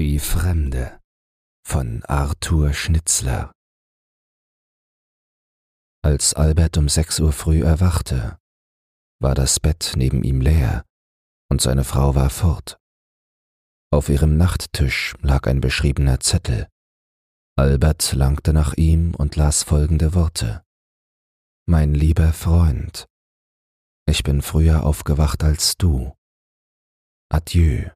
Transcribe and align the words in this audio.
Die 0.00 0.18
Fremde 0.18 0.98
von 1.62 2.02
Arthur 2.04 2.72
Schnitzler 2.72 3.52
Als 6.02 6.32
Albert 6.32 6.78
um 6.78 6.88
sechs 6.88 7.20
Uhr 7.20 7.32
früh 7.32 7.62
erwachte, 7.62 8.38
war 9.20 9.34
das 9.34 9.60
Bett 9.60 9.92
neben 9.96 10.24
ihm 10.24 10.40
leer 10.40 10.86
und 11.50 11.60
seine 11.60 11.84
Frau 11.84 12.14
war 12.14 12.30
fort. 12.30 12.78
Auf 13.92 14.08
ihrem 14.08 14.38
Nachttisch 14.38 15.16
lag 15.20 15.46
ein 15.46 15.60
beschriebener 15.60 16.18
Zettel. 16.18 16.66
Albert 17.58 18.14
langte 18.14 18.54
nach 18.54 18.72
ihm 18.78 19.14
und 19.14 19.36
las 19.36 19.64
folgende 19.64 20.14
Worte. 20.14 20.64
Mein 21.66 21.92
lieber 21.92 22.32
Freund, 22.32 23.06
ich 24.08 24.22
bin 24.22 24.40
früher 24.40 24.82
aufgewacht 24.84 25.44
als 25.44 25.76
du. 25.76 26.16
Adieu. 27.28 27.90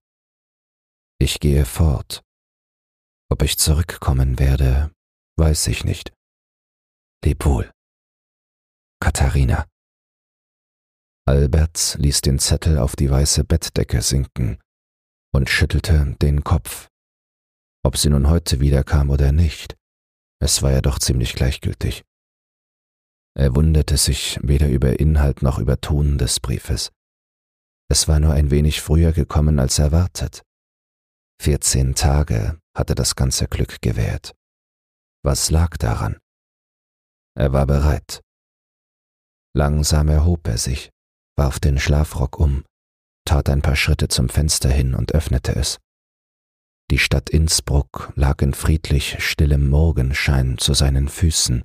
Ich 1.18 1.40
gehe 1.40 1.64
fort. 1.64 2.22
Ob 3.30 3.42
ich 3.42 3.58
zurückkommen 3.58 4.38
werde, 4.38 4.90
weiß 5.36 5.68
ich 5.68 5.84
nicht. 5.84 6.12
Leb 7.24 7.44
wohl. 7.44 7.70
Katharina. 9.00 9.66
Albert 11.26 11.96
ließ 11.98 12.20
den 12.20 12.38
Zettel 12.38 12.78
auf 12.78 12.96
die 12.96 13.10
weiße 13.10 13.44
Bettdecke 13.44 14.02
sinken 14.02 14.58
und 15.34 15.48
schüttelte 15.48 16.16
den 16.20 16.44
Kopf. 16.44 16.88
Ob 17.82 17.96
sie 17.96 18.10
nun 18.10 18.28
heute 18.28 18.60
wiederkam 18.60 19.10
oder 19.10 19.32
nicht, 19.32 19.76
es 20.40 20.62
war 20.62 20.72
ja 20.72 20.80
doch 20.80 20.98
ziemlich 20.98 21.34
gleichgültig. 21.34 22.04
Er 23.36 23.54
wunderte 23.54 23.96
sich 23.96 24.38
weder 24.42 24.68
über 24.68 25.00
Inhalt 25.00 25.42
noch 25.42 25.58
über 25.58 25.80
Ton 25.80 26.18
des 26.18 26.40
Briefes. 26.40 26.92
Es 27.90 28.06
war 28.06 28.20
nur 28.20 28.32
ein 28.32 28.50
wenig 28.50 28.80
früher 28.80 29.12
gekommen 29.12 29.58
als 29.58 29.78
erwartet. 29.78 30.42
Vierzehn 31.44 31.94
Tage 31.94 32.58
hatte 32.74 32.94
das 32.94 33.16
ganze 33.16 33.46
Glück 33.48 33.82
gewährt. 33.82 34.34
Was 35.22 35.50
lag 35.50 35.76
daran? 35.76 36.16
Er 37.36 37.52
war 37.52 37.66
bereit. 37.66 38.22
Langsam 39.54 40.08
erhob 40.08 40.48
er 40.48 40.56
sich, 40.56 40.88
warf 41.36 41.60
den 41.60 41.78
Schlafrock 41.78 42.38
um, 42.38 42.64
tat 43.26 43.50
ein 43.50 43.60
paar 43.60 43.76
Schritte 43.76 44.08
zum 44.08 44.30
Fenster 44.30 44.70
hin 44.70 44.94
und 44.94 45.12
öffnete 45.12 45.54
es. 45.54 45.80
Die 46.90 46.98
Stadt 46.98 47.28
Innsbruck 47.28 48.10
lag 48.16 48.40
in 48.40 48.54
friedlich 48.54 49.22
stillem 49.22 49.68
Morgenschein 49.68 50.56
zu 50.56 50.72
seinen 50.72 51.10
Füßen, 51.10 51.62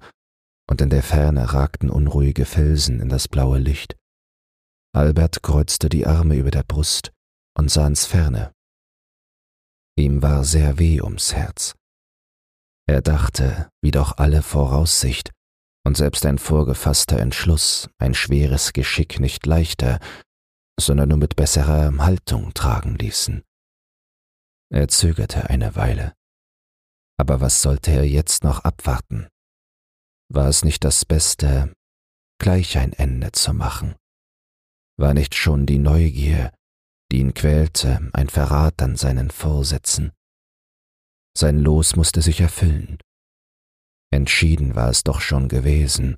und 0.69 0.81
in 0.81 0.89
der 0.89 1.03
Ferne 1.03 1.53
ragten 1.53 1.89
unruhige 1.89 2.43
Felsen 2.43 2.99
in 2.99 3.07
das 3.07 3.29
blaue 3.29 3.59
Licht. 3.59 3.95
Albert 4.93 5.41
kreuzte 5.41 5.87
die 5.87 6.05
Arme 6.05 6.35
über 6.35 6.51
der 6.51 6.63
Brust 6.63 7.13
und 7.57 7.71
sah 7.71 7.87
ins 7.87 8.05
Ferne. 8.05 8.51
Ihm 9.99 10.21
war 10.21 10.45
sehr 10.45 10.79
weh 10.79 11.01
ums 11.01 11.33
Herz. 11.33 11.75
Er 12.87 13.01
dachte, 13.01 13.69
wie 13.81 13.91
doch 13.91 14.17
alle 14.17 14.41
Voraussicht 14.41 15.31
und 15.85 15.97
selbst 15.97 16.25
ein 16.25 16.37
vorgefasster 16.37 17.19
Entschluss 17.19 17.89
ein 17.97 18.13
schweres 18.13 18.71
Geschick 18.71 19.19
nicht 19.19 19.45
leichter, 19.45 19.99
sondern 20.79 21.09
nur 21.09 21.17
mit 21.17 21.35
besserer 21.35 21.91
Haltung 21.97 22.53
tragen 22.53 22.95
ließen. 22.95 23.43
Er 24.71 24.87
zögerte 24.87 25.49
eine 25.49 25.75
Weile. 25.75 26.13
Aber 27.17 27.41
was 27.41 27.61
sollte 27.61 27.91
er 27.91 28.07
jetzt 28.07 28.45
noch 28.45 28.63
abwarten? 28.63 29.27
War 30.29 30.47
es 30.47 30.63
nicht 30.63 30.85
das 30.85 31.03
Beste, 31.03 31.73
gleich 32.39 32.77
ein 32.77 32.93
Ende 32.93 33.33
zu 33.33 33.53
machen? 33.53 33.95
War 34.97 35.13
nicht 35.13 35.35
schon 35.35 35.65
die 35.65 35.79
Neugier, 35.79 36.53
die 37.11 37.19
ihn 37.19 37.33
quälte, 37.33 38.09
ein 38.13 38.29
Verrat 38.29 38.81
an 38.81 38.95
seinen 38.95 39.31
Vorsätzen. 39.31 40.11
Sein 41.37 41.59
Los 41.59 41.95
musste 41.95 42.21
sich 42.21 42.41
erfüllen. 42.41 42.97
Entschieden 44.11 44.75
war 44.75 44.89
es 44.89 45.03
doch 45.03 45.21
schon 45.21 45.47
gewesen, 45.47 46.17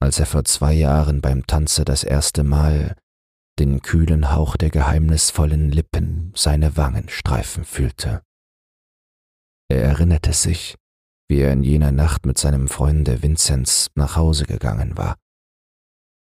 als 0.00 0.18
er 0.20 0.26
vor 0.26 0.44
zwei 0.44 0.74
Jahren 0.74 1.20
beim 1.20 1.46
Tanze 1.46 1.84
das 1.84 2.04
erste 2.04 2.44
Mal 2.44 2.96
den 3.58 3.80
kühlen 3.80 4.32
Hauch 4.32 4.56
der 4.56 4.70
geheimnisvollen 4.70 5.70
Lippen 5.70 6.32
seine 6.36 6.76
Wangen 6.76 7.08
streifen 7.08 7.64
fühlte. 7.64 8.22
Er 9.68 9.82
erinnerte 9.82 10.32
sich, 10.32 10.76
wie 11.28 11.40
er 11.40 11.52
in 11.52 11.62
jener 11.62 11.90
Nacht 11.90 12.26
mit 12.26 12.38
seinem 12.38 12.68
Freunde 12.68 13.22
Vinzenz 13.22 13.88
nach 13.94 14.16
Hause 14.16 14.44
gegangen 14.44 14.96
war. 14.96 15.16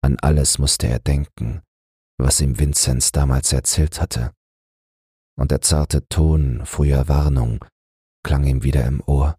An 0.03 0.17
alles 0.23 0.59
musste 0.59 0.87
er 0.87 1.01
denken, 1.01 1.63
was 2.19 2.41
ihm 2.41 2.59
Vinzenz 2.59 3.13
damals 3.13 3.53
erzählt 3.53 4.01
hatte. 4.01 4.33
Und 5.39 5.51
der 5.51 5.61
zarte 5.61 6.09
Ton 6.09 6.63
früher 6.65 7.09
Warnung 7.09 7.65
klang 8.23 8.45
ihm 8.45 8.63
wieder 8.63 8.85
im 8.87 9.03
Ohr. 9.07 9.37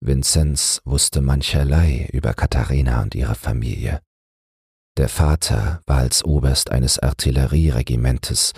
Vinzenz 0.00 0.80
wusste 0.84 1.20
mancherlei 1.20 2.08
über 2.12 2.34
Katharina 2.34 3.02
und 3.02 3.14
ihre 3.14 3.34
Familie. 3.34 4.00
Der 4.96 5.08
Vater 5.08 5.80
war 5.86 5.98
als 5.98 6.24
Oberst 6.24 6.70
eines 6.70 6.98
Artillerieregimentes 6.98 8.52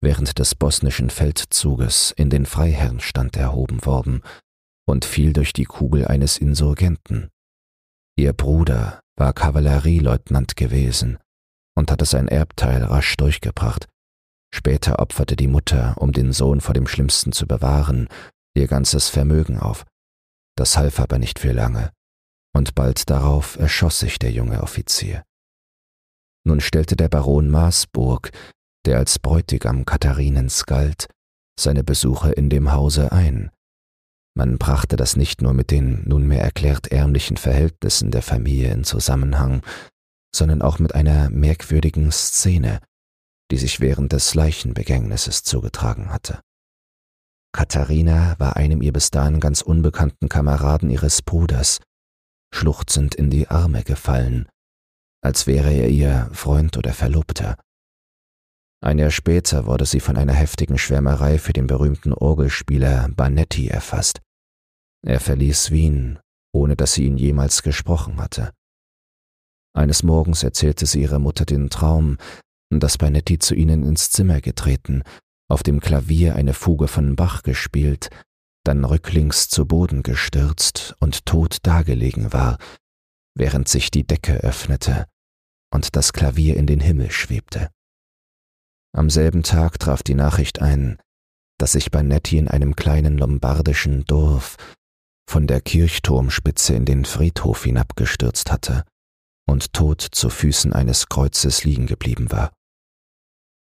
während 0.00 0.38
des 0.38 0.54
bosnischen 0.54 1.10
Feldzuges 1.10 2.12
in 2.16 2.30
den 2.30 2.46
Freiherrenstand 2.46 3.36
erhoben 3.36 3.84
worden 3.84 4.22
und 4.86 5.04
fiel 5.04 5.32
durch 5.32 5.52
die 5.52 5.64
Kugel 5.64 6.06
eines 6.06 6.38
Insurgenten. 6.38 7.30
Ihr 8.16 8.32
Bruder 8.32 9.00
war 9.16 9.32
Kavallerieleutnant 9.32 10.56
gewesen 10.56 11.18
und 11.78 11.92
hatte 11.92 12.04
sein 12.04 12.26
Erbteil 12.26 12.82
rasch 12.82 13.16
durchgebracht. 13.16 13.88
Später 14.52 14.98
opferte 14.98 15.36
die 15.36 15.46
Mutter, 15.46 15.94
um 15.98 16.10
den 16.10 16.32
Sohn 16.32 16.60
vor 16.60 16.74
dem 16.74 16.88
Schlimmsten 16.88 17.30
zu 17.30 17.46
bewahren, 17.46 18.08
ihr 18.56 18.66
ganzes 18.66 19.08
Vermögen 19.08 19.60
auf. 19.60 19.86
Das 20.56 20.76
half 20.76 20.98
aber 20.98 21.18
nicht 21.18 21.38
viel 21.38 21.52
lange, 21.52 21.92
und 22.52 22.74
bald 22.74 23.08
darauf 23.08 23.56
erschoss 23.60 24.00
sich 24.00 24.18
der 24.18 24.32
junge 24.32 24.60
Offizier. 24.60 25.22
Nun 26.44 26.60
stellte 26.60 26.96
der 26.96 27.08
Baron 27.08 27.48
Maßburg, 27.48 28.32
der 28.84 28.98
als 28.98 29.20
Bräutigam 29.20 29.84
Katharinens 29.84 30.66
galt, 30.66 31.06
seine 31.60 31.84
Besuche 31.84 32.32
in 32.32 32.50
dem 32.50 32.72
Hause 32.72 33.12
ein. 33.12 33.50
Man 34.36 34.58
brachte 34.58 34.96
das 34.96 35.14
nicht 35.14 35.42
nur 35.42 35.52
mit 35.52 35.70
den 35.70 36.02
nunmehr 36.08 36.42
erklärt 36.42 36.88
ärmlichen 36.88 37.36
Verhältnissen 37.36 38.10
der 38.10 38.22
Familie 38.22 38.72
in 38.72 38.82
Zusammenhang, 38.82 39.62
sondern 40.34 40.62
auch 40.62 40.78
mit 40.78 40.94
einer 40.94 41.30
merkwürdigen 41.30 42.10
Szene, 42.12 42.80
die 43.50 43.56
sich 43.56 43.80
während 43.80 44.12
des 44.12 44.34
Leichenbegängnisses 44.34 45.42
zugetragen 45.42 46.10
hatte. 46.10 46.40
Katharina 47.52 48.34
war 48.38 48.56
einem 48.56 48.82
ihr 48.82 48.92
bis 48.92 49.10
dahin 49.10 49.40
ganz 49.40 49.62
unbekannten 49.62 50.28
Kameraden 50.28 50.90
ihres 50.90 51.22
Bruders 51.22 51.80
schluchzend 52.54 53.14
in 53.14 53.30
die 53.30 53.48
Arme 53.48 53.84
gefallen, 53.84 54.48
als 55.22 55.46
wäre 55.46 55.72
er 55.72 55.88
ihr 55.88 56.30
Freund 56.32 56.76
oder 56.76 56.92
Verlobter. 56.92 57.56
Ein 58.80 58.98
Jahr 58.98 59.10
später 59.10 59.66
wurde 59.66 59.86
sie 59.86 60.00
von 60.00 60.16
einer 60.16 60.34
heftigen 60.34 60.78
Schwärmerei 60.78 61.38
für 61.38 61.52
den 61.52 61.66
berühmten 61.66 62.12
Orgelspieler 62.12 63.08
Banetti 63.08 63.68
erfasst. 63.68 64.20
Er 65.04 65.20
verließ 65.20 65.70
Wien, 65.70 66.20
ohne 66.52 66.76
dass 66.76 66.94
sie 66.94 67.04
ihn 67.06 67.18
jemals 67.18 67.62
gesprochen 67.62 68.18
hatte. 68.18 68.52
Eines 69.74 70.02
Morgens 70.02 70.42
erzählte 70.42 70.86
sie 70.86 71.02
ihrer 71.02 71.18
Mutter 71.18 71.44
den 71.44 71.70
Traum, 71.70 72.18
dass 72.70 72.98
Banetti 72.98 73.38
zu 73.38 73.54
ihnen 73.54 73.84
ins 73.84 74.10
Zimmer 74.10 74.40
getreten, 74.40 75.02
auf 75.48 75.62
dem 75.62 75.80
Klavier 75.80 76.36
eine 76.36 76.54
Fuge 76.54 76.88
von 76.88 77.16
Bach 77.16 77.42
gespielt, 77.42 78.10
dann 78.64 78.84
rücklings 78.84 79.48
zu 79.48 79.66
Boden 79.66 80.02
gestürzt 80.02 80.94
und 81.00 81.24
tot 81.24 81.58
dagelegen 81.62 82.32
war, 82.32 82.58
während 83.34 83.68
sich 83.68 83.90
die 83.90 84.06
Decke 84.06 84.34
öffnete 84.42 85.06
und 85.72 85.96
das 85.96 86.12
Klavier 86.12 86.56
in 86.56 86.66
den 86.66 86.80
Himmel 86.80 87.10
schwebte. 87.10 87.70
Am 88.94 89.10
selben 89.10 89.42
Tag 89.42 89.78
traf 89.78 90.02
die 90.02 90.14
Nachricht 90.14 90.60
ein, 90.60 90.98
dass 91.58 91.72
sich 91.72 91.90
Banetti 91.90 92.38
in 92.38 92.48
einem 92.48 92.76
kleinen 92.76 93.16
lombardischen 93.16 94.04
Dorf 94.04 94.56
von 95.28 95.46
der 95.46 95.60
Kirchturmspitze 95.60 96.74
in 96.74 96.84
den 96.84 97.04
Friedhof 97.04 97.64
hinabgestürzt 97.64 98.50
hatte 98.50 98.84
und 99.48 99.72
tot 99.72 100.02
zu 100.02 100.30
Füßen 100.30 100.72
eines 100.72 101.08
Kreuzes 101.08 101.64
liegen 101.64 101.86
geblieben 101.86 102.30
war. 102.30 102.52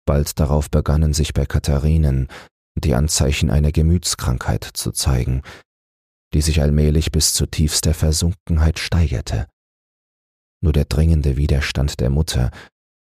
Bald 0.05 0.39
darauf 0.39 0.69
begannen 0.69 1.13
sich 1.13 1.33
bei 1.33 1.45
Katharinen 1.45 2.27
die 2.77 2.93
Anzeichen 2.93 3.49
einer 3.49 3.71
Gemütskrankheit 3.71 4.63
zu 4.73 4.91
zeigen, 4.91 5.41
die 6.33 6.41
sich 6.41 6.61
allmählich 6.61 7.11
bis 7.11 7.33
zu 7.33 7.45
tiefster 7.45 7.93
Versunkenheit 7.93 8.79
steigerte. 8.79 9.47
Nur 10.61 10.73
der 10.73 10.85
dringende 10.85 11.37
Widerstand 11.37 11.99
der 11.99 12.09
Mutter 12.09 12.51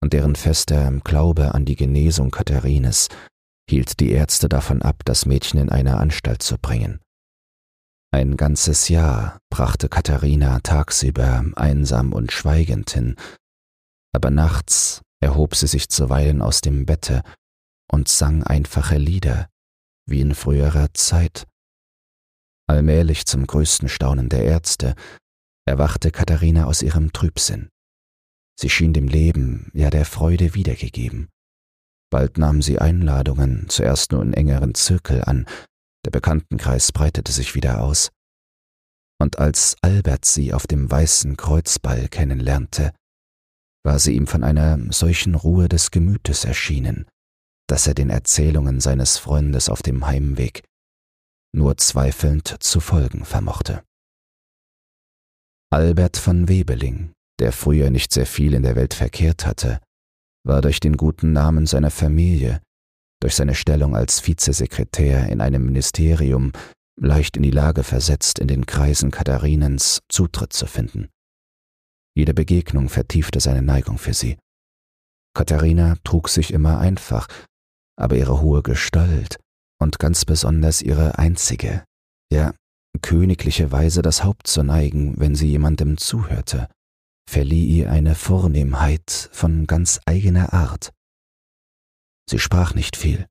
und 0.03 0.13
deren 0.13 0.37
fester 0.37 0.93
Glaube 1.05 1.55
an 1.55 1.65
die 1.65 1.77
Genesung 1.77 2.31
Katharines 2.31 3.09
hielt 3.71 4.01
die 4.01 4.11
Ärzte 4.11 4.49
davon 4.49 4.83
ab, 4.83 5.03
das 5.05 5.25
Mädchen 5.25 5.61
in 5.61 5.71
eine 5.71 5.97
Anstalt 5.97 6.43
zu 6.43 6.59
bringen. 6.59 7.01
Ein 8.15 8.37
ganzes 8.37 8.89
Jahr 8.89 9.41
brachte 9.51 9.89
Katharina 9.89 10.61
tagsüber 10.61 11.45
einsam 11.57 12.13
und 12.13 12.31
schweigend 12.31 12.91
hin, 12.91 13.17
aber 14.15 14.31
nachts 14.31 15.01
erhob 15.21 15.55
sie 15.55 15.67
sich 15.67 15.89
zuweilen 15.89 16.43
aus 16.43 16.61
dem 16.61 16.85
Bette 16.85 17.23
und 17.91 18.09
sang 18.09 18.43
einfache 18.43 18.99
Lieder, 18.99 19.49
wie 20.07 20.21
in 20.21 20.35
früherer 20.35 20.93
Zeit. 20.93 21.47
Allmählich 22.69 23.25
zum 23.25 23.47
größten 23.47 23.89
Staunen 23.89 24.29
der 24.29 24.45
Ärzte 24.45 24.95
erwachte 25.65 26.11
Katharina 26.11 26.67
aus 26.67 26.83
ihrem 26.83 27.13
Trübsinn. 27.13 27.71
Sie 28.61 28.69
schien 28.69 28.93
dem 28.93 29.09
Leben, 29.09 29.71
ja 29.73 29.89
der 29.89 30.05
Freude 30.05 30.55
wiedergegeben. 30.55 31.29
Bald 32.11 32.37
nahm 32.37 32.61
sie 32.61 32.79
Einladungen, 32.79 33.71
zuerst 33.71 34.13
nur 34.13 34.23
in 34.23 34.35
engeren 34.35 34.75
Zirkel 34.75 35.25
an, 35.25 35.47
der 36.05 36.11
Bekanntenkreis 36.11 36.93
breitete 36.93 37.33
sich 37.33 37.55
wieder 37.55 37.83
aus. 37.83 38.11
Und 39.21 39.39
als 39.39 39.77
Albert 39.83 40.25
sie 40.25 40.53
auf 40.53 40.67
dem 40.67 40.91
weißen 40.91 41.37
Kreuzball 41.37 42.09
kennenlernte, 42.09 42.93
war 43.85 43.99
sie 43.99 44.15
ihm 44.15 44.27
von 44.27 44.45
einer 44.45 44.79
solchen 44.93 45.35
Ruhe 45.35 45.69
des 45.69 45.91
Gemütes 45.91 46.45
erschienen, 46.45 47.07
dass 47.69 47.87
er 47.87 47.95
den 47.95 48.11
Erzählungen 48.11 48.81
seines 48.81 49.19
Freundes 49.19 49.69
auf 49.69 49.83
dem 49.83 50.07
Heimweg 50.07 50.63
nur 51.55 51.77
zweifelnd 51.77 52.63
zu 52.63 52.81
folgen 52.81 53.25
vermochte. 53.25 53.85
Albert 55.71 56.17
von 56.17 56.49
Webeling, 56.49 57.13
der 57.39 57.53
früher 57.53 57.91
nicht 57.91 58.13
sehr 58.13 58.27
viel 58.27 58.55
in 58.55 58.63
der 58.63 58.77
Welt 58.77 58.95
verkehrt 58.95 59.47
hatte, 59.47 59.81
war 60.45 60.61
durch 60.61 60.81
den 60.81 60.97
guten 60.97 61.33
Namen 61.33 61.67
seiner 61.67 61.91
Familie, 61.91 62.61
durch 63.23 63.35
seine 63.35 63.55
Stellung 63.55 63.95
als 63.95 64.27
Vizesekretär 64.27 65.29
in 65.29 65.41
einem 65.41 65.65
Ministerium 65.65 66.53
leicht 67.01 67.37
in 67.37 67.43
die 67.43 67.51
Lage 67.51 67.85
versetzt, 67.85 68.39
in 68.39 68.49
den 68.49 68.67
Kreisen 68.67 69.11
Katharinens 69.11 70.01
Zutritt 70.09 70.53
zu 70.53 70.67
finden. 70.67 71.09
Jede 72.15 72.35
Begegnung 72.35 72.89
vertiefte 72.89 73.41
seine 73.41 73.63
Neigung 73.63 73.99
für 73.99 74.13
sie. 74.13 74.39
Katharina 75.35 75.97
trug 76.05 76.29
sich 76.29 76.53
immer 76.53 76.79
einfach, 76.79 77.27
aber 77.97 78.17
ihre 78.17 78.41
hohe 78.43 78.63
Gestalt 78.63 79.39
und 79.81 79.99
ganz 79.99 80.25
besonders 80.25 80.83
ihre 80.83 81.19
einzige, 81.19 81.85
ja 82.31 82.53
königliche 83.03 83.71
Weise 83.73 84.01
das 84.01 84.25
Haupt 84.25 84.47
zu 84.47 84.63
neigen, 84.63 85.15
wenn 85.19 85.35
sie 85.35 85.49
jemandem 85.49 85.99
zuhörte, 85.99 86.69
verlieh 87.29 87.79
ihr 87.79 87.91
eine 87.91 88.15
Vornehmheit 88.15 89.29
von 89.33 89.67
ganz 89.67 90.01
eigener 90.07 90.53
Art. 90.53 90.93
Sie 92.29 92.39
sprach 92.39 92.75
nicht 92.75 92.97
viel, 92.97 93.27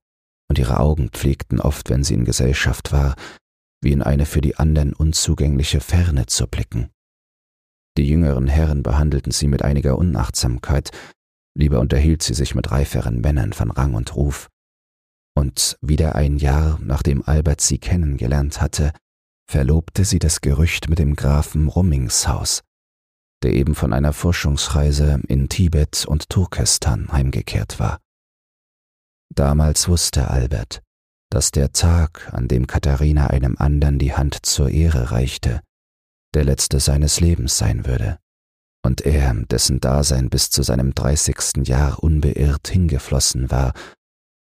und 0.48 0.58
ihre 0.58 0.80
Augen 0.80 1.08
pflegten 1.10 1.60
oft, 1.60 1.90
wenn 1.90 2.04
sie 2.04 2.14
in 2.14 2.24
Gesellschaft 2.24 2.92
war, 2.92 3.16
wie 3.82 3.92
in 3.92 4.02
eine 4.02 4.26
für 4.26 4.40
die 4.40 4.56
anderen 4.56 4.92
unzugängliche 4.92 5.80
Ferne 5.80 6.26
zu 6.26 6.46
blicken. 6.46 6.90
Die 7.98 8.08
jüngeren 8.08 8.48
Herren 8.48 8.82
behandelten 8.82 9.32
sie 9.32 9.48
mit 9.48 9.62
einiger 9.62 9.98
Unachtsamkeit, 9.98 10.90
lieber 11.54 11.80
unterhielt 11.80 12.22
sie 12.22 12.34
sich 12.34 12.54
mit 12.54 12.70
reiferen 12.70 13.20
Männern 13.20 13.52
von 13.52 13.70
Rang 13.70 13.94
und 13.94 14.14
Ruf. 14.16 14.48
Und 15.34 15.76
wieder 15.80 16.14
ein 16.14 16.36
Jahr, 16.36 16.78
nachdem 16.82 17.22
Albert 17.22 17.60
sie 17.60 17.78
kennengelernt 17.78 18.60
hatte, 18.60 18.92
verlobte 19.50 20.04
sie 20.04 20.18
das 20.18 20.40
Gerücht 20.40 20.88
mit 20.88 20.98
dem 20.98 21.16
Grafen 21.16 21.68
Rummingshaus, 21.68 22.62
der 23.42 23.52
eben 23.52 23.74
von 23.74 23.92
einer 23.92 24.12
Forschungsreise 24.12 25.20
in 25.28 25.48
Tibet 25.48 26.06
und 26.06 26.30
Turkestan 26.30 27.10
heimgekehrt 27.12 27.78
war. 27.78 27.98
Damals 29.34 29.88
wusste 29.88 30.28
Albert, 30.28 30.82
dass 31.30 31.50
der 31.50 31.72
Tag, 31.72 32.32
an 32.32 32.48
dem 32.48 32.66
Katharina 32.66 33.28
einem 33.28 33.56
andern 33.58 33.98
die 33.98 34.12
Hand 34.12 34.44
zur 34.44 34.68
Ehre 34.68 35.10
reichte, 35.10 35.62
der 36.34 36.44
letzte 36.44 36.80
seines 36.80 37.20
Lebens 37.20 37.56
sein 37.56 37.86
würde, 37.86 38.18
und 38.84 39.00
er, 39.00 39.32
dessen 39.34 39.80
Dasein 39.80 40.28
bis 40.28 40.50
zu 40.50 40.62
seinem 40.62 40.94
dreißigsten 40.94 41.64
Jahr 41.64 42.02
unbeirrt 42.02 42.68
hingeflossen 42.68 43.50
war, 43.50 43.72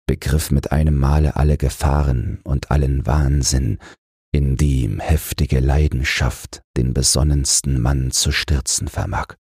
begriff 0.05 0.51
mit 0.51 0.71
einem 0.73 0.97
Male 0.97 1.37
alle 1.37 1.57
Gefahren 1.57 2.41
und 2.43 2.69
allen 2.71 3.05
Wahnsinn, 3.05 3.77
in 4.33 4.57
die 4.57 4.83
ihm 4.83 4.99
heftige 4.99 5.59
Leidenschaft 5.59 6.61
den 6.75 6.93
besonnensten 6.93 7.79
Mann 7.79 8.11
zu 8.11 8.31
stürzen 8.31 8.89
vermag. 8.89 9.35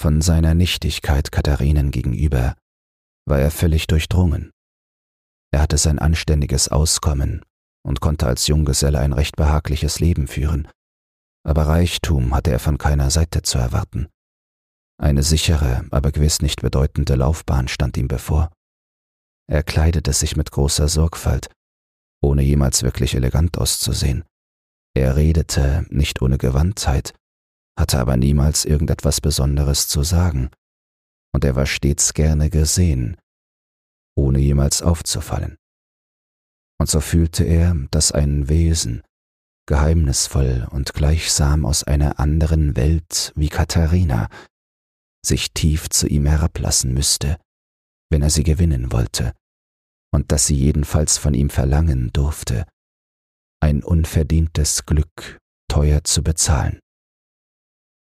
Von 0.00 0.22
seiner 0.22 0.54
Nichtigkeit 0.54 1.30
Katharinen 1.30 1.92
gegenüber 1.92 2.56
war 3.26 3.38
er 3.38 3.50
völlig 3.50 3.86
durchdrungen. 3.86 4.50
Er 5.52 5.60
hatte 5.60 5.78
sein 5.78 5.98
anständiges 5.98 6.68
Auskommen 6.68 7.44
und 7.84 8.00
konnte 8.00 8.26
als 8.26 8.46
Junggeselle 8.46 8.98
ein 8.98 9.12
recht 9.12 9.36
behagliches 9.36 10.00
Leben 10.00 10.26
führen, 10.26 10.68
aber 11.44 11.66
Reichtum 11.66 12.34
hatte 12.34 12.50
er 12.50 12.58
von 12.58 12.78
keiner 12.78 13.10
Seite 13.10 13.42
zu 13.42 13.58
erwarten. 13.58 14.08
Eine 14.98 15.22
sichere, 15.22 15.84
aber 15.90 16.12
gewiss 16.12 16.42
nicht 16.42 16.62
bedeutende 16.62 17.16
Laufbahn 17.16 17.68
stand 17.68 17.96
ihm 17.96 18.08
bevor. 18.08 18.52
Er 19.48 19.62
kleidete 19.62 20.12
sich 20.12 20.36
mit 20.36 20.52
großer 20.52 20.88
Sorgfalt 20.88 21.50
ohne 22.22 22.42
jemals 22.42 22.82
wirklich 22.82 23.14
elegant 23.14 23.58
auszusehen. 23.58 24.24
Er 24.94 25.16
redete 25.16 25.86
nicht 25.90 26.22
ohne 26.22 26.38
Gewandtheit, 26.38 27.14
hatte 27.78 27.98
aber 27.98 28.16
niemals 28.16 28.64
irgendetwas 28.64 29.20
Besonderes 29.20 29.88
zu 29.88 30.02
sagen, 30.02 30.50
und 31.32 31.44
er 31.44 31.56
war 31.56 31.66
stets 31.66 32.14
gerne 32.14 32.50
gesehen, 32.50 33.16
ohne 34.16 34.38
jemals 34.38 34.82
aufzufallen. 34.82 35.56
Und 36.78 36.90
so 36.90 37.00
fühlte 37.00 37.44
er, 37.44 37.74
dass 37.90 38.12
ein 38.12 38.48
Wesen, 38.48 39.02
geheimnisvoll 39.66 40.68
und 40.70 40.94
gleichsam 40.94 41.64
aus 41.64 41.84
einer 41.84 42.18
anderen 42.18 42.76
Welt 42.76 43.32
wie 43.36 43.48
Katharina, 43.48 44.28
sich 45.24 45.52
tief 45.52 45.88
zu 45.88 46.08
ihm 46.08 46.26
herablassen 46.26 46.92
müsste, 46.92 47.38
wenn 48.10 48.22
er 48.22 48.30
sie 48.30 48.42
gewinnen 48.42 48.92
wollte, 48.92 49.32
und 50.12 50.32
das 50.32 50.46
sie 50.46 50.56
jedenfalls 50.56 51.16
von 51.18 51.34
ihm 51.34 51.48
verlangen 51.48 52.12
durfte, 52.12 52.66
ein 53.60 53.84
unverdientes 53.84 54.84
Glück 54.84 55.38
teuer 55.68 56.02
zu 56.04 56.22
bezahlen. 56.22 56.80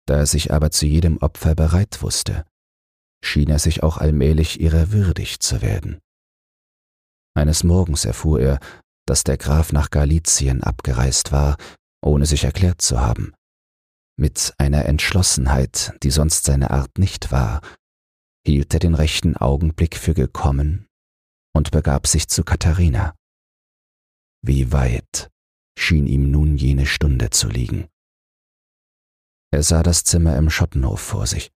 Da 0.07 0.17
er 0.17 0.25
sich 0.25 0.51
aber 0.51 0.71
zu 0.71 0.87
jedem 0.87 1.17
Opfer 1.19 1.53
bereit 1.53 2.01
wusste, 2.01 2.45
schien 3.23 3.49
er 3.49 3.59
sich 3.59 3.83
auch 3.83 3.97
allmählich 3.97 4.59
ihrer 4.59 4.91
würdig 4.91 5.39
zu 5.39 5.61
werden. 5.61 5.99
Eines 7.33 7.63
Morgens 7.63 8.05
erfuhr 8.05 8.39
er, 8.39 8.59
dass 9.07 9.23
der 9.23 9.37
Graf 9.37 9.71
nach 9.71 9.89
Galizien 9.89 10.63
abgereist 10.63 11.31
war, 11.31 11.57
ohne 12.03 12.25
sich 12.25 12.43
erklärt 12.43 12.81
zu 12.81 12.99
haben. 12.99 13.33
Mit 14.17 14.53
einer 14.57 14.85
Entschlossenheit, 14.85 15.93
die 16.03 16.11
sonst 16.11 16.45
seine 16.45 16.71
Art 16.71 16.97
nicht 16.97 17.31
war, 17.31 17.61
hielt 18.45 18.73
er 18.73 18.79
den 18.79 18.95
rechten 18.95 19.37
Augenblick 19.37 19.97
für 19.97 20.13
gekommen 20.13 20.87
und 21.53 21.71
begab 21.71 22.07
sich 22.07 22.27
zu 22.27 22.43
Katharina. 22.43 23.15
Wie 24.43 24.71
weit 24.71 25.29
schien 25.77 26.07
ihm 26.07 26.31
nun 26.31 26.57
jene 26.57 26.85
Stunde 26.85 27.29
zu 27.29 27.47
liegen. 27.47 27.87
Er 29.51 29.63
sah 29.63 29.83
das 29.83 30.03
Zimmer 30.03 30.37
im 30.37 30.49
Schottenhof 30.49 31.01
vor 31.01 31.27
sich, 31.27 31.51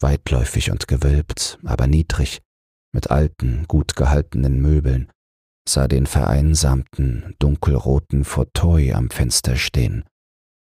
weitläufig 0.00 0.70
und 0.70 0.88
gewölbt, 0.88 1.58
aber 1.64 1.86
niedrig, 1.86 2.40
mit 2.92 3.10
alten, 3.10 3.66
gut 3.68 3.96
gehaltenen 3.96 4.60
Möbeln, 4.60 5.10
sah 5.68 5.88
den 5.88 6.06
vereinsamten, 6.06 7.34
dunkelroten 7.38 8.24
Fauteuil 8.24 8.94
am 8.94 9.10
Fenster 9.10 9.56
stehen, 9.56 10.04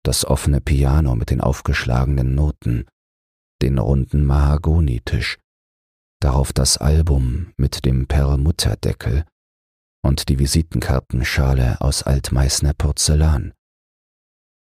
das 0.05 0.25
offene 0.25 0.61
Piano 0.61 1.15
mit 1.15 1.31
den 1.31 1.41
aufgeschlagenen 1.41 2.35
Noten, 2.35 2.87
den 3.63 3.79
runden 3.79 4.25
Mahagonitisch, 4.25 5.39
darauf 6.21 6.53
das 6.53 6.79
Album 6.79 7.53
mit 7.57 7.85
dem 7.85 8.07
Perlmutterdeckel 8.07 9.25
und 10.05 10.29
die 10.29 10.39
Visitenkartenschale 10.39 11.81
aus 11.81 12.03
Altmeißner 12.03 12.75
Porzellan. 12.75 13.53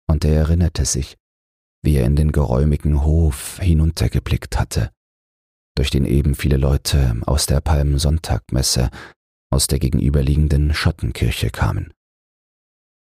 Und 0.08 0.24
er 0.24 0.36
erinnerte 0.36 0.84
sich, 0.84 1.16
wie 1.82 1.96
er 1.96 2.06
in 2.06 2.16
den 2.16 2.32
geräumigen 2.32 3.04
Hof 3.04 3.58
hinuntergeblickt 3.58 4.58
hatte, 4.58 4.90
durch 5.76 5.90
den 5.90 6.04
eben 6.04 6.34
viele 6.34 6.56
Leute 6.56 7.20
aus 7.26 7.46
der 7.46 7.60
Palmsonntagmesse 7.60 8.90
aus 9.50 9.66
der 9.66 9.78
gegenüberliegenden 9.78 10.72
Schottenkirche 10.72 11.50
kamen. 11.50 11.92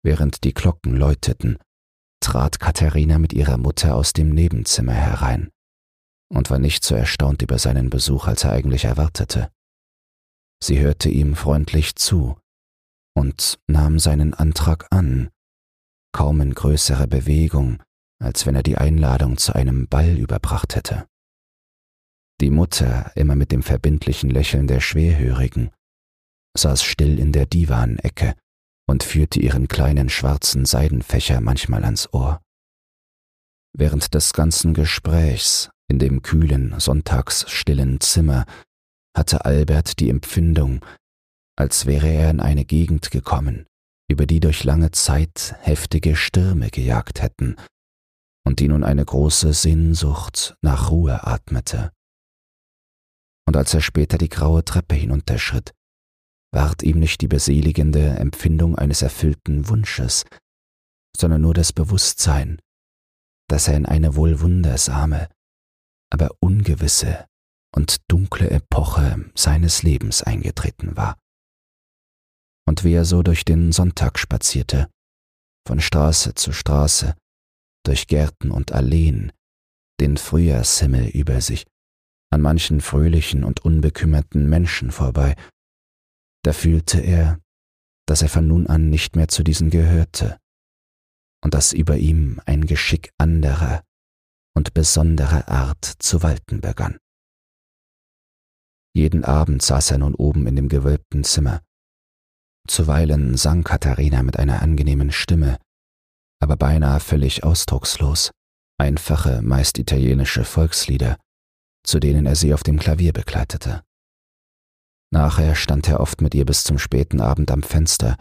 Während 0.04 0.44
die 0.44 0.54
Glocken 0.54 0.94
läuteten, 0.94 1.58
trat 2.20 2.60
Katharina 2.60 3.18
mit 3.18 3.32
ihrer 3.32 3.56
Mutter 3.56 3.94
aus 3.94 4.12
dem 4.12 4.30
Nebenzimmer 4.30 4.92
herein 4.92 5.50
und 6.28 6.50
war 6.50 6.58
nicht 6.58 6.84
so 6.84 6.94
erstaunt 6.94 7.42
über 7.42 7.58
seinen 7.58 7.90
Besuch, 7.90 8.26
als 8.26 8.44
er 8.44 8.52
eigentlich 8.52 8.84
erwartete. 8.84 9.50
Sie 10.62 10.80
hörte 10.80 11.08
ihm 11.08 11.34
freundlich 11.34 11.96
zu 11.96 12.38
und 13.14 13.58
nahm 13.66 13.98
seinen 13.98 14.34
Antrag 14.34 14.86
an, 14.90 15.30
kaum 16.12 16.40
in 16.40 16.54
größerer 16.54 17.06
Bewegung, 17.06 17.82
als 18.18 18.46
wenn 18.46 18.54
er 18.54 18.62
die 18.62 18.78
Einladung 18.78 19.36
zu 19.36 19.54
einem 19.54 19.88
Ball 19.88 20.16
überbracht 20.18 20.76
hätte. 20.76 21.06
Die 22.40 22.50
Mutter, 22.50 23.12
immer 23.14 23.34
mit 23.34 23.52
dem 23.52 23.62
verbindlichen 23.62 24.30
Lächeln 24.30 24.66
der 24.66 24.80
Schwerhörigen, 24.80 25.70
saß 26.56 26.82
still 26.82 27.18
in 27.18 27.32
der 27.32 27.46
Divanecke 27.46 28.34
und 28.86 29.02
führte 29.02 29.40
ihren 29.40 29.68
kleinen 29.68 30.08
schwarzen 30.08 30.64
Seidenfächer 30.64 31.40
manchmal 31.40 31.84
ans 31.84 32.12
Ohr. 32.12 32.40
Während 33.72 34.14
des 34.14 34.32
ganzen 34.32 34.74
Gesprächs 34.74 35.70
in 35.88 35.98
dem 35.98 36.22
kühlen, 36.22 36.78
sonntagsstillen 36.78 38.00
Zimmer 38.00 38.44
hatte 39.16 39.44
Albert 39.44 39.98
die 39.98 40.10
Empfindung, 40.10 40.84
als 41.56 41.86
wäre 41.86 42.08
er 42.08 42.30
in 42.30 42.40
eine 42.40 42.64
Gegend 42.64 43.10
gekommen, 43.10 43.66
über 44.10 44.26
die 44.26 44.40
durch 44.40 44.64
lange 44.64 44.90
Zeit 44.90 45.56
heftige 45.60 46.16
Stürme 46.16 46.70
gejagt 46.70 47.22
hätten 47.22 47.56
und 48.46 48.60
die 48.60 48.68
nun 48.68 48.84
eine 48.84 49.04
große 49.04 49.52
Sehnsucht 49.52 50.56
nach 50.62 50.92
Ruhe 50.92 51.26
atmete. 51.26 51.90
Und 53.44 53.56
als 53.56 53.74
er 53.74 53.80
später 53.80 54.18
die 54.18 54.28
graue 54.28 54.64
Treppe 54.64 54.94
hinunterschritt, 54.94 55.74
ward 56.52 56.84
ihm 56.84 57.00
nicht 57.00 57.20
die 57.22 57.28
beseligende 57.28 58.10
Empfindung 58.10 58.78
eines 58.78 59.02
erfüllten 59.02 59.68
Wunsches, 59.68 60.24
sondern 61.16 61.40
nur 61.40 61.54
das 61.54 61.72
Bewusstsein, 61.72 62.60
dass 63.48 63.66
er 63.66 63.76
in 63.76 63.84
eine 63.84 64.14
wohl 64.14 64.40
wundersame, 64.40 65.28
aber 66.12 66.30
ungewisse 66.38 67.26
und 67.74 67.96
dunkle 68.08 68.48
Epoche 68.48 69.28
seines 69.34 69.82
Lebens 69.82 70.22
eingetreten 70.22 70.96
war. 70.96 71.18
Und 72.64 72.84
wie 72.84 72.92
er 72.92 73.04
so 73.04 73.24
durch 73.24 73.44
den 73.44 73.72
Sonntag 73.72 74.20
spazierte, 74.20 74.88
von 75.66 75.80
Straße 75.80 76.34
zu 76.34 76.52
Straße, 76.52 77.16
durch 77.86 78.06
Gärten 78.06 78.50
und 78.50 78.72
Alleen, 78.72 79.32
den 80.00 80.16
Frühjahrshimmel 80.16 81.08
über 81.08 81.40
sich, 81.40 81.66
an 82.30 82.40
manchen 82.40 82.80
fröhlichen 82.80 83.44
und 83.44 83.64
unbekümmerten 83.64 84.48
Menschen 84.48 84.90
vorbei, 84.90 85.36
da 86.42 86.52
fühlte 86.52 87.00
er, 87.00 87.40
dass 88.06 88.22
er 88.22 88.28
von 88.28 88.46
nun 88.46 88.66
an 88.66 88.90
nicht 88.90 89.16
mehr 89.16 89.28
zu 89.28 89.42
diesen 89.42 89.70
gehörte 89.70 90.38
und 91.42 91.54
dass 91.54 91.72
über 91.72 91.96
ihm 91.96 92.40
ein 92.46 92.66
Geschick 92.66 93.10
anderer 93.18 93.82
und 94.54 94.74
besonderer 94.74 95.48
Art 95.48 95.84
zu 95.84 96.22
walten 96.22 96.60
begann. 96.60 96.98
Jeden 98.94 99.24
Abend 99.24 99.60
saß 99.60 99.90
er 99.90 99.98
nun 99.98 100.14
oben 100.14 100.46
in 100.46 100.56
dem 100.56 100.68
gewölbten 100.68 101.22
Zimmer. 101.22 101.60
Zuweilen 102.66 103.36
sang 103.36 103.62
Katharina 103.62 104.22
mit 104.22 104.38
einer 104.38 104.62
angenehmen 104.62 105.12
Stimme, 105.12 105.58
aber 106.46 106.56
beinahe 106.56 107.00
völlig 107.00 107.42
ausdruckslos, 107.42 108.30
einfache, 108.78 109.42
meist 109.42 109.78
italienische 109.78 110.44
Volkslieder, 110.44 111.16
zu 111.84 111.98
denen 111.98 112.24
er 112.24 112.36
sie 112.36 112.54
auf 112.54 112.62
dem 112.62 112.78
Klavier 112.78 113.12
begleitete. 113.12 113.82
Nachher 115.12 115.56
stand 115.56 115.88
er 115.88 115.98
oft 115.98 116.20
mit 116.20 116.36
ihr 116.36 116.44
bis 116.44 116.62
zum 116.62 116.78
späten 116.78 117.20
Abend 117.20 117.50
am 117.50 117.64
Fenster 117.64 118.16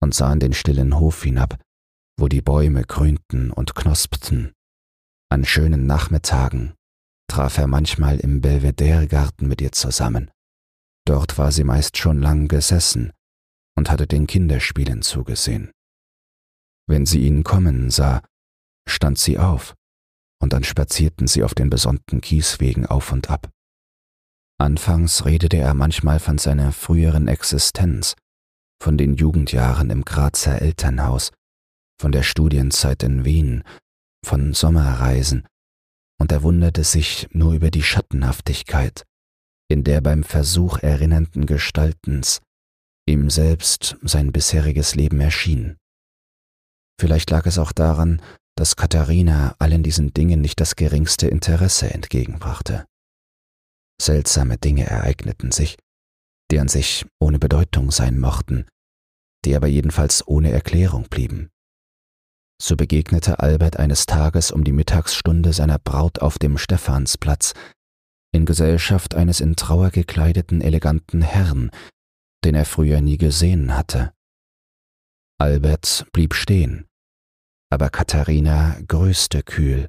und 0.00 0.14
sah 0.14 0.32
in 0.32 0.38
den 0.38 0.52
stillen 0.52 1.00
Hof 1.00 1.24
hinab, 1.24 1.60
wo 2.16 2.28
die 2.28 2.42
Bäume 2.42 2.84
grünten 2.84 3.50
und 3.50 3.74
knospten. 3.74 4.52
An 5.28 5.44
schönen 5.44 5.84
Nachmittagen 5.84 6.74
traf 7.28 7.58
er 7.58 7.66
manchmal 7.66 8.20
im 8.20 8.40
Belvedere-Garten 8.40 9.48
mit 9.48 9.60
ihr 9.60 9.72
zusammen. 9.72 10.30
Dort 11.04 11.38
war 11.38 11.50
sie 11.50 11.64
meist 11.64 11.96
schon 11.96 12.22
lang 12.22 12.46
gesessen 12.46 13.12
und 13.76 13.90
hatte 13.90 14.06
den 14.06 14.28
Kinderspielen 14.28 15.02
zugesehen. 15.02 15.72
Wenn 16.88 17.06
sie 17.06 17.20
ihn 17.26 17.44
kommen 17.44 17.90
sah, 17.90 18.22
stand 18.88 19.18
sie 19.18 19.38
auf, 19.38 19.74
und 20.42 20.52
dann 20.52 20.64
spazierten 20.64 21.26
sie 21.26 21.44
auf 21.44 21.54
den 21.54 21.70
besonnten 21.70 22.20
Kieswegen 22.20 22.86
auf 22.86 23.12
und 23.12 23.30
ab. 23.30 23.50
Anfangs 24.58 25.24
redete 25.24 25.58
er 25.58 25.74
manchmal 25.74 26.18
von 26.18 26.38
seiner 26.38 26.72
früheren 26.72 27.28
Existenz, 27.28 28.16
von 28.82 28.96
den 28.96 29.14
Jugendjahren 29.14 29.90
im 29.90 30.04
Grazer 30.04 30.60
Elternhaus, 30.60 31.30
von 32.00 32.10
der 32.10 32.22
Studienzeit 32.22 33.02
in 33.02 33.24
Wien, 33.24 33.62
von 34.24 34.54
Sommerreisen, 34.54 35.46
und 36.20 36.32
er 36.32 36.42
wunderte 36.42 36.84
sich 36.84 37.28
nur 37.32 37.52
über 37.52 37.70
die 37.70 37.82
Schattenhaftigkeit, 37.82 39.04
in 39.68 39.84
der 39.84 40.00
beim 40.00 40.24
Versuch 40.24 40.78
erinnernden 40.78 41.46
Gestaltens 41.46 42.40
ihm 43.06 43.30
selbst 43.30 43.96
sein 44.02 44.32
bisheriges 44.32 44.94
Leben 44.94 45.20
erschien. 45.20 45.77
Vielleicht 47.00 47.30
lag 47.30 47.46
es 47.46 47.58
auch 47.58 47.72
daran, 47.72 48.20
dass 48.56 48.76
Katharina 48.76 49.54
allen 49.58 49.84
diesen 49.84 50.12
Dingen 50.12 50.40
nicht 50.40 50.60
das 50.60 50.74
geringste 50.74 51.28
Interesse 51.28 51.90
entgegenbrachte. 51.90 52.86
Seltsame 54.00 54.58
Dinge 54.58 54.86
ereigneten 54.86 55.52
sich, 55.52 55.76
die 56.50 56.58
an 56.58 56.68
sich 56.68 57.06
ohne 57.20 57.38
Bedeutung 57.38 57.90
sein 57.90 58.18
mochten, 58.18 58.66
die 59.44 59.54
aber 59.54 59.68
jedenfalls 59.68 60.26
ohne 60.26 60.50
Erklärung 60.50 61.04
blieben. 61.08 61.50
So 62.60 62.74
begegnete 62.74 63.38
Albert 63.38 63.76
eines 63.76 64.06
Tages 64.06 64.50
um 64.50 64.64
die 64.64 64.72
Mittagsstunde 64.72 65.52
seiner 65.52 65.78
Braut 65.78 66.18
auf 66.20 66.38
dem 66.38 66.58
Stephansplatz, 66.58 67.54
in 68.32 68.44
Gesellschaft 68.44 69.14
eines 69.14 69.40
in 69.40 69.54
Trauer 69.54 69.90
gekleideten 69.90 70.60
eleganten 70.60 71.22
Herrn, 71.22 71.70
den 72.44 72.56
er 72.56 72.64
früher 72.64 73.00
nie 73.00 73.18
gesehen 73.18 73.76
hatte. 73.76 74.12
Albert 75.40 76.06
blieb 76.12 76.34
stehen, 76.34 76.87
aber 77.70 77.90
Katharina 77.90 78.78
grüßte 78.86 79.42
kühl, 79.42 79.88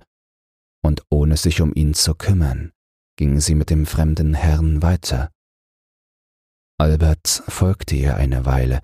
und 0.83 1.03
ohne 1.09 1.37
sich 1.37 1.61
um 1.61 1.73
ihn 1.73 1.93
zu 1.93 2.15
kümmern, 2.15 2.71
ging 3.17 3.39
sie 3.39 3.55
mit 3.55 3.69
dem 3.69 3.85
fremden 3.85 4.33
Herrn 4.33 4.81
weiter. 4.81 5.31
Albert 6.77 7.43
folgte 7.47 7.95
ihr 7.95 8.15
eine 8.15 8.45
Weile. 8.45 8.81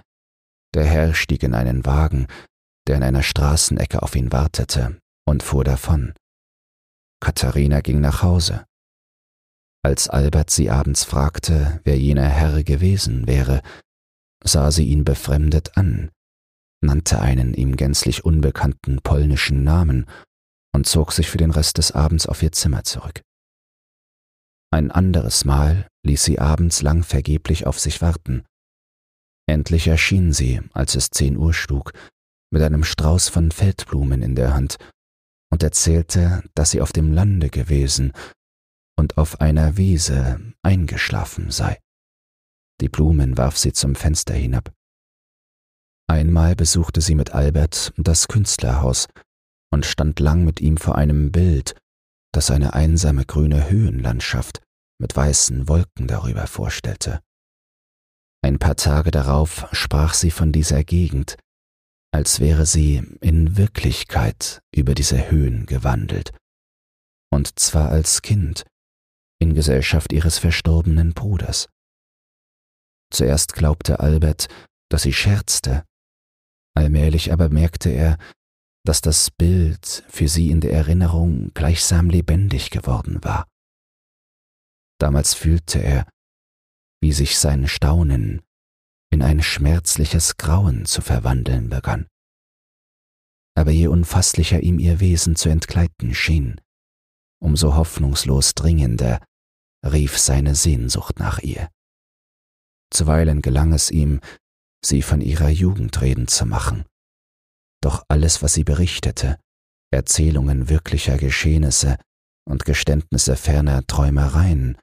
Der 0.74 0.86
Herr 0.86 1.14
stieg 1.14 1.44
in 1.44 1.54
einen 1.54 1.86
Wagen, 1.86 2.28
der 2.88 2.98
in 2.98 3.04
einer 3.04 3.24
Straßenecke 3.24 4.02
auf 4.02 4.16
ihn 4.16 4.32
wartete, 4.32 5.00
und 5.26 5.44
fuhr 5.44 5.64
davon. 5.64 6.14
Katharina 7.22 7.80
ging 7.82 8.02
nach 8.02 8.22
Hause. 8.22 8.66
Als 9.84 10.10
Albert 10.10 10.50
sie 10.50 10.70
abends 10.70 11.04
fragte, 11.04 11.80
wer 11.84 11.98
jener 11.98 12.28
Herr 12.28 12.64
gewesen 12.64 13.28
wäre, 13.28 13.62
sah 14.44 14.72
sie 14.72 14.86
ihn 14.86 15.06
befremdet 15.06 15.78
an 15.78 16.12
nannte 16.86 17.20
einen 17.20 17.54
ihm 17.54 17.76
gänzlich 17.76 18.24
unbekannten 18.24 19.02
polnischen 19.02 19.64
Namen 19.64 20.06
und 20.74 20.88
zog 20.88 21.12
sich 21.12 21.30
für 21.30 21.38
den 21.38 21.52
Rest 21.52 21.78
des 21.78 21.92
Abends 21.92 22.28
auf 22.28 22.44
ihr 22.44 22.52
Zimmer 22.52 22.84
zurück. 22.84 23.22
Ein 24.72 24.92
anderes 24.92 25.46
Mal 25.46 25.88
ließ 26.04 26.24
sie 26.24 26.40
abends 26.40 26.82
lang 26.82 27.04
vergeblich 27.04 27.66
auf 27.66 27.80
sich 27.80 28.02
warten. 28.02 28.44
Endlich 29.48 29.88
erschien 29.88 30.34
sie, 30.34 30.62
als 30.74 30.96
es 30.96 31.10
zehn 31.10 31.38
Uhr 31.38 31.54
schlug, 31.54 31.94
mit 32.52 32.62
einem 32.62 32.84
Strauß 32.84 33.30
von 33.30 33.52
Feldblumen 33.52 34.22
in 34.22 34.36
der 34.36 34.54
Hand 34.54 34.78
und 35.52 35.64
erzählte, 35.64 36.44
dass 36.56 36.72
sie 36.72 36.82
auf 36.82 36.92
dem 36.92 37.14
Lande 37.14 37.50
gewesen 37.50 38.12
und 38.98 39.18
auf 39.18 39.42
einer 39.42 39.78
Wiese 39.78 40.40
eingeschlafen 40.62 41.52
sei. 41.52 41.80
Die 42.82 42.90
Blumen 42.90 43.38
warf 43.38 43.58
sie 43.58 43.72
zum 43.72 43.96
Fenster 43.96 44.34
hinab. 44.34 44.74
Einmal 46.08 46.56
besuchte 46.56 47.02
sie 47.02 47.16
mit 47.16 47.32
Albert 47.32 47.94
das 47.98 48.28
Künstlerhaus 48.28 49.08
und 49.72 49.86
stand 49.86 50.20
lang 50.20 50.44
mit 50.44 50.62
ihm 50.62 50.78
vor 50.78 50.96
einem 50.96 51.32
Bild, 51.32 51.76
das 52.32 52.52
eine 52.52 52.74
einsame 52.74 53.26
grüne 53.26 53.70
Höhenlandschaft 53.70 54.62
mit 55.00 55.16
weißen 55.16 55.68
Wolken 55.68 56.08
darüber 56.08 56.48
vorstellte. 56.48 57.22
Ein 58.44 58.60
paar 58.60 58.76
Tage 58.76 59.12
darauf 59.12 59.68
sprach 59.72 60.14
sie 60.14 60.32
von 60.32 60.52
dieser 60.52 60.84
Gegend, 60.84 61.38
als 62.14 62.40
wäre 62.40 62.66
sie 62.66 62.98
in 63.22 63.58
Wirklichkeit 63.58 64.62
über 64.74 64.94
diese 64.94 65.32
Höhen 65.32 65.66
gewandelt, 65.66 66.32
und 67.32 67.60
zwar 67.60 67.90
als 67.90 68.22
Kind, 68.22 68.64
in 69.42 69.54
Gesellschaft 69.54 70.14
ihres 70.14 70.38
verstorbenen 70.38 71.14
Bruders. 71.14 71.68
Zuerst 73.12 73.54
glaubte 73.54 74.00
Albert, 74.00 74.48
dass 74.90 75.04
sie 75.04 75.14
scherzte, 75.14 75.84
Allmählich 76.76 77.32
aber 77.32 77.50
merkte 77.50 77.90
er, 77.90 78.18
dass 78.86 79.02
das 79.02 79.32
Bild 79.32 80.04
für 80.08 80.28
sie 80.28 80.52
in 80.52 80.62
der 80.62 80.74
Erinnerung 80.74 81.52
gleichsam 81.54 82.10
lebendig 82.10 82.70
geworden 82.70 83.24
war. 83.24 83.48
Damals 85.00 85.34
fühlte 85.34 85.80
er, 85.80 86.08
wie 87.02 87.12
sich 87.12 87.38
sein 87.38 87.68
Staunen 87.68 88.42
in 89.12 89.22
ein 89.22 89.42
schmerzliches 89.42 90.38
Grauen 90.38 90.86
zu 90.86 91.02
verwandeln 91.02 91.70
begann. 91.70 92.08
Aber 93.58 93.72
je 93.72 93.88
unfasslicher 93.88 94.62
ihm 94.62 94.80
ihr 94.80 95.00
Wesen 95.00 95.36
zu 95.36 95.50
entgleiten 95.50 96.14
schien, 96.14 96.60
umso 97.42 97.76
hoffnungslos 97.76 98.54
dringender 98.54 99.24
rief 99.86 100.18
seine 100.18 100.56
Sehnsucht 100.56 101.20
nach 101.20 101.40
ihr. 101.40 101.70
Zuweilen 102.92 103.42
gelang 103.42 103.74
es 103.74 103.92
ihm, 103.92 104.20
sie 104.86 105.02
von 105.02 105.22
ihrer 105.22 105.50
Jugend 105.50 106.02
reden 106.02 106.28
zu 106.28 106.46
machen. 106.46 106.86
Doch 107.82 108.04
alles, 108.08 108.42
was 108.42 108.54
sie 108.54 108.64
berichtete, 108.64 109.38
Erzählungen 109.92 110.70
wirklicher 110.70 111.18
Geschehnisse 111.18 111.98
und 112.48 112.66
Geständnisse 112.66 113.36
ferner 113.36 113.86
Träumereien, 113.88 114.78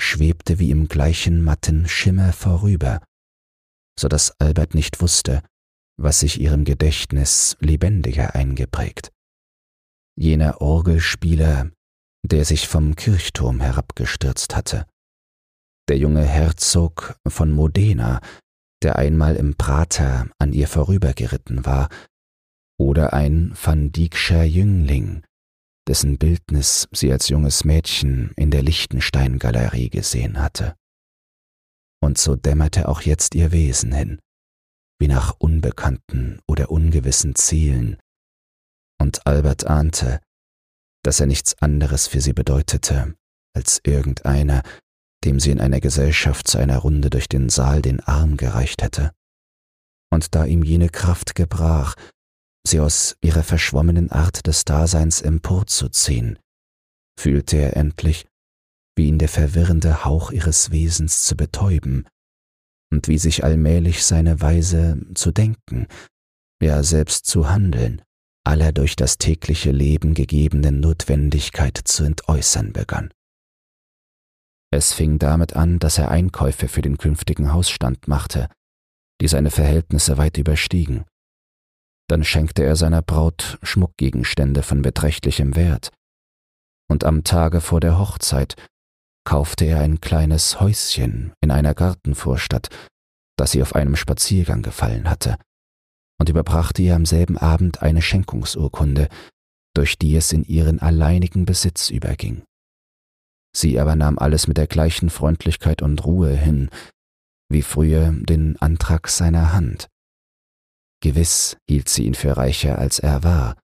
schwebte 0.00 0.58
wie 0.58 0.70
im 0.70 0.88
gleichen 0.88 1.42
matten 1.42 1.88
Schimmer 1.88 2.32
vorüber, 2.32 3.00
so 3.98 4.08
dass 4.08 4.38
Albert 4.40 4.74
nicht 4.74 5.00
wusste, 5.00 5.42
was 5.98 6.20
sich 6.20 6.40
ihrem 6.40 6.64
Gedächtnis 6.64 7.56
lebendiger 7.60 8.34
eingeprägt. 8.34 9.10
Jener 10.18 10.60
Orgelspieler, 10.60 11.70
der 12.22 12.44
sich 12.44 12.68
vom 12.68 12.96
Kirchturm 12.96 13.60
herabgestürzt 13.60 14.54
hatte, 14.54 14.86
der 15.88 15.98
junge 15.98 16.24
Herzog 16.24 17.18
von 17.26 17.52
Modena, 17.52 18.20
der 18.82 18.96
einmal 18.96 19.36
im 19.36 19.56
Prater 19.56 20.28
an 20.38 20.52
ihr 20.52 20.68
vorübergeritten 20.68 21.64
war, 21.64 21.88
oder 22.78 23.12
ein 23.12 23.56
Van 23.60 23.90
Diekscher 23.90 24.44
Jüngling, 24.44 25.22
dessen 25.88 26.18
Bildnis 26.18 26.88
sie 26.92 27.10
als 27.10 27.28
junges 27.28 27.64
Mädchen 27.64 28.32
in 28.36 28.50
der 28.50 28.62
Lichtenstein-Galerie 28.62 29.88
gesehen 29.88 30.40
hatte. 30.40 30.74
Und 32.02 32.18
so 32.18 32.36
dämmerte 32.36 32.88
auch 32.88 33.00
jetzt 33.00 33.34
ihr 33.34 33.52
Wesen 33.52 33.92
hin, 33.92 34.20
wie 34.98 35.08
nach 35.08 35.34
unbekannten 35.38 36.40
oder 36.46 36.70
ungewissen 36.70 37.34
Zielen, 37.34 37.98
und 38.98 39.26
Albert 39.26 39.66
ahnte, 39.66 40.20
dass 41.02 41.20
er 41.20 41.26
nichts 41.26 41.60
anderes 41.62 42.06
für 42.06 42.20
sie 42.20 42.32
bedeutete, 42.32 43.14
als 43.54 43.80
irgendeiner, 43.84 44.62
dem 45.26 45.40
sie 45.40 45.50
in 45.50 45.60
einer 45.60 45.80
Gesellschaft 45.80 46.48
zu 46.48 46.58
einer 46.58 46.78
Runde 46.78 47.10
durch 47.10 47.28
den 47.28 47.48
Saal 47.48 47.82
den 47.82 48.00
Arm 48.00 48.36
gereicht 48.36 48.82
hätte. 48.82 49.10
Und 50.10 50.34
da 50.34 50.44
ihm 50.44 50.62
jene 50.62 50.88
Kraft 50.88 51.34
gebrach, 51.34 51.96
sie 52.66 52.80
aus 52.80 53.16
ihrer 53.20 53.42
verschwommenen 53.42 54.10
Art 54.10 54.46
des 54.46 54.64
Daseins 54.64 55.20
emporzuziehen, 55.20 56.38
fühlte 57.18 57.56
er 57.56 57.76
endlich, 57.76 58.26
wie 58.96 59.08
ihn 59.08 59.18
der 59.18 59.28
verwirrende 59.28 60.04
Hauch 60.04 60.30
ihres 60.30 60.70
Wesens 60.70 61.24
zu 61.24 61.36
betäuben 61.36 62.06
und 62.92 63.08
wie 63.08 63.18
sich 63.18 63.44
allmählich 63.44 64.04
seine 64.04 64.40
Weise 64.40 65.00
zu 65.14 65.32
denken, 65.32 65.88
ja 66.62 66.82
selbst 66.82 67.26
zu 67.26 67.50
handeln, 67.50 68.02
aller 68.44 68.72
durch 68.72 68.94
das 68.94 69.18
tägliche 69.18 69.72
Leben 69.72 70.14
gegebenen 70.14 70.80
Notwendigkeit 70.80 71.76
zu 71.84 72.04
entäußern 72.04 72.72
begann. 72.72 73.10
Es 74.70 74.92
fing 74.92 75.18
damit 75.18 75.54
an, 75.54 75.78
dass 75.78 75.98
er 75.98 76.10
Einkäufe 76.10 76.68
für 76.68 76.82
den 76.82 76.98
künftigen 76.98 77.52
Hausstand 77.52 78.08
machte, 78.08 78.48
die 79.20 79.28
seine 79.28 79.50
Verhältnisse 79.50 80.18
weit 80.18 80.36
überstiegen. 80.38 81.04
Dann 82.08 82.24
schenkte 82.24 82.64
er 82.64 82.76
seiner 82.76 83.02
Braut 83.02 83.58
Schmuckgegenstände 83.62 84.62
von 84.62 84.82
beträchtlichem 84.82 85.56
Wert, 85.56 85.90
und 86.88 87.04
am 87.04 87.24
Tage 87.24 87.60
vor 87.60 87.80
der 87.80 87.98
Hochzeit 87.98 88.54
kaufte 89.24 89.64
er 89.64 89.80
ein 89.80 90.00
kleines 90.00 90.60
Häuschen 90.60 91.32
in 91.40 91.50
einer 91.50 91.74
Gartenvorstadt, 91.74 92.68
das 93.36 93.50
sie 93.50 93.62
auf 93.62 93.74
einem 93.74 93.96
Spaziergang 93.96 94.62
gefallen 94.62 95.10
hatte, 95.10 95.36
und 96.18 96.28
überbrachte 96.28 96.82
ihr 96.82 96.94
am 96.94 97.06
selben 97.06 97.36
Abend 97.36 97.82
eine 97.82 98.02
Schenkungsurkunde, 98.02 99.08
durch 99.74 99.98
die 99.98 100.16
es 100.16 100.32
in 100.32 100.44
ihren 100.44 100.80
alleinigen 100.80 101.44
Besitz 101.44 101.90
überging. 101.90 102.44
Sie 103.56 103.80
aber 103.80 103.96
nahm 103.96 104.18
alles 104.18 104.48
mit 104.48 104.58
der 104.58 104.66
gleichen 104.66 105.08
Freundlichkeit 105.08 105.80
und 105.80 106.04
Ruhe 106.04 106.30
hin, 106.30 106.68
wie 107.48 107.62
früher 107.62 108.12
den 108.12 108.58
Antrag 108.58 109.08
seiner 109.08 109.54
Hand. 109.54 109.88
Gewiss 111.02 111.56
hielt 111.66 111.88
sie 111.88 112.04
ihn 112.04 112.14
für 112.14 112.36
reicher, 112.36 112.78
als 112.78 112.98
er 112.98 113.24
war. 113.24 113.56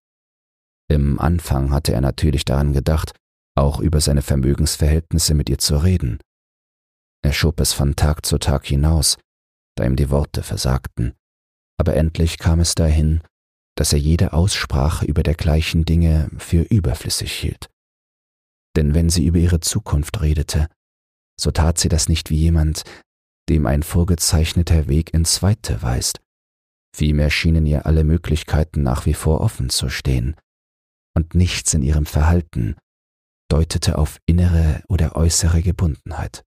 Im 0.89 1.19
Anfang 1.21 1.73
hatte 1.73 1.93
er 1.93 2.01
natürlich 2.01 2.47
daran 2.47 2.73
gedacht, 2.73 3.13
auch 3.55 3.81
über 3.81 4.01
seine 4.01 4.23
Vermögensverhältnisse 4.23 5.35
mit 5.35 5.51
ihr 5.51 5.59
zu 5.59 5.77
reden. 5.77 6.21
Er 7.23 7.35
schob 7.35 7.61
es 7.61 7.75
von 7.75 7.95
Tag 7.95 8.25
zu 8.25 8.39
Tag 8.39 8.65
hinaus, 8.65 9.19
da 9.77 9.85
ihm 9.85 9.97
die 9.97 10.09
Worte 10.09 10.43
versagten, 10.43 11.13
aber 11.79 11.97
endlich 11.97 12.39
kam 12.39 12.61
es 12.61 12.75
dahin, 12.75 13.21
dass 13.77 13.93
er 13.93 13.99
jede 13.99 14.33
Aussprache 14.33 15.05
über 15.05 15.23
dergleichen 15.23 15.85
Dinge 15.85 16.31
für 16.39 16.63
überflüssig 16.63 17.33
hielt. 17.33 17.72
Denn 18.77 18.95
wenn 18.95 19.11
sie 19.11 19.27
über 19.27 19.39
ihre 19.39 19.61
Zukunft 19.61 20.21
redete, 20.21 20.69
so 21.39 21.51
tat 21.51 21.79
sie 21.79 21.89
das 21.89 22.09
nicht 22.09 22.31
wie 22.31 22.37
jemand, 22.37 22.85
dem 23.49 23.67
ein 23.67 23.83
vorgezeichneter 23.83 24.89
Weg 24.89 25.13
ins 25.13 25.43
Weite 25.43 25.83
weist. 25.83 26.21
Vielmehr 26.95 27.31
schienen 27.31 27.67
ihr 27.67 27.87
alle 27.87 28.05
Möglichkeiten 28.05 28.83
nach 28.83 29.07
wie 29.07 29.15
vor 29.15 29.41
offen 29.41 29.71
zu 29.71 29.89
stehen, 29.89 30.37
und 31.15 31.35
nichts 31.35 31.75
in 31.75 31.83
ihrem 31.83 32.07
Verhalten 32.07 32.77
deutete 33.51 33.99
auf 33.99 34.19
innere 34.27 34.83
oder 34.89 35.17
äußere 35.17 35.63
Gebundenheit. 35.63 36.43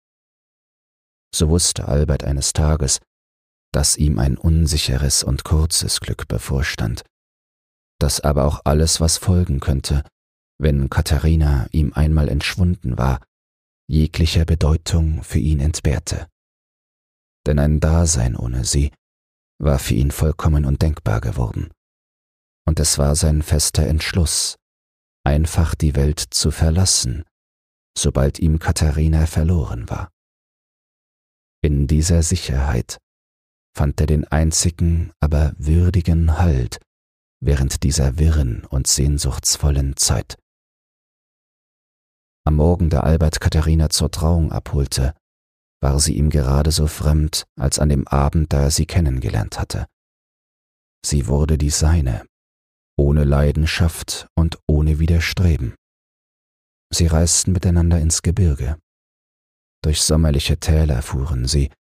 So 1.36 1.50
wusste 1.50 1.88
Albert 1.88 2.24
eines 2.24 2.54
Tages, 2.54 3.00
dass 3.74 3.98
ihm 3.98 4.19
ein 4.19 4.38
unsicheres 4.38 5.24
und 5.24 5.43
kurzes 5.43 6.00
Glück 6.00 6.28
bevorstand, 6.28 7.04
dass 8.00 8.19
aber 8.19 8.45
auch 8.45 8.62
alles, 8.65 9.02
was 9.02 9.17
folgen 9.17 9.60
könnte, 9.60 10.04
wenn 10.63 10.89
Katharina 10.89 11.67
ihm 11.71 11.91
einmal 11.93 12.30
entschwunden 12.30 12.97
war, 12.97 13.21
jeglicher 13.88 14.45
Bedeutung 14.45 15.21
für 15.21 15.39
ihn 15.39 15.60
entbehrte. 15.60 16.28
Denn 17.45 17.60
ein 17.60 17.82
Dasein 17.82 18.38
ohne 18.38 18.63
sie 18.63 18.91
war 19.60 19.78
für 19.78 19.93
ihn 19.93 20.12
vollkommen 20.12 20.63
undenkbar 20.63 21.19
geworden. 21.19 21.69
Und 22.65 22.80
es 22.80 22.97
war 22.97 23.15
sein 23.15 23.41
fester 23.41 23.86
Entschluss, 23.86 24.56
einfach 25.26 25.76
die 25.76 25.95
Welt 25.95 26.19
zu 26.19 26.49
verlassen, 26.49 27.26
sobald 27.97 28.39
ihm 28.39 28.58
Katharina 28.58 29.26
verloren 29.26 29.89
war. 29.89 30.10
In 31.62 31.88
dieser 31.88 32.23
Sicherheit 32.23 32.99
fand 33.76 33.99
er 33.99 34.08
den 34.08 34.26
einzigen, 34.30 35.12
aber 35.19 35.54
würdigen 35.58 36.38
Halt 36.38 36.80
während 37.41 37.84
dieser 37.84 38.17
wirren 38.17 38.63
und 38.63 38.88
sehnsuchtsvollen 38.88 39.97
Zeit. 39.97 40.38
Am 42.45 42.56
Morgen, 42.56 42.89
da 42.89 43.01
Albert 43.01 43.39
Katharina 43.39 43.89
zur 43.89 44.12
Trauung 44.12 44.51
abholte, 44.51 45.13
war 45.82 45.99
sie 45.99 46.17
ihm 46.17 46.29
gerade 46.29 46.71
so 46.71 46.88
fremd 46.88 47.45
als 47.60 47.79
an 47.79 47.89
dem 47.89 48.08
Abend, 48.08 48.51
da 48.51 48.63
er 48.63 48.71
sie 48.71 48.86
kennengelernt 48.86 49.60
hatte. 49.60 49.88
Sie 51.06 51.27
wurde 51.27 51.58
die 51.58 51.69
seine, 51.69 52.25
ohne 52.97 53.23
Leidenschaft 53.23 54.27
und 54.36 54.60
ohne 54.67 54.99
Widerstreben. 54.99 55.75
Sie 56.93 57.08
reisten 57.08 57.53
miteinander 57.53 57.99
ins 57.99 58.21
Gebirge. 58.21 58.77
Durch 59.84 60.01
sommerliche 60.01 60.60
Täler 60.60 61.01
fuhren 61.01 61.45
sie, 61.45 61.71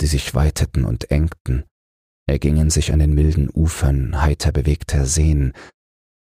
die 0.00 0.06
sich 0.06 0.34
weiteten 0.34 0.84
und 0.84 1.10
engten, 1.10 1.64
ergingen 2.28 2.70
sich 2.70 2.92
an 2.92 2.98
den 2.98 3.14
milden 3.14 3.50
Ufern 3.50 4.20
heiter 4.20 4.52
bewegter 4.52 5.06
Seen 5.06 5.52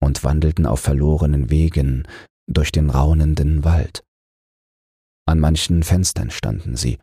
und 0.00 0.22
wandelten 0.22 0.66
auf 0.66 0.80
verlorenen 0.80 1.50
Wegen, 1.50 2.06
durch 2.50 2.72
den 2.72 2.90
raunenden 2.90 3.64
Wald. 3.64 4.04
An 5.26 5.38
manchen 5.38 5.82
Fenstern 5.82 6.30
standen 6.30 6.76
sie, 6.76 6.98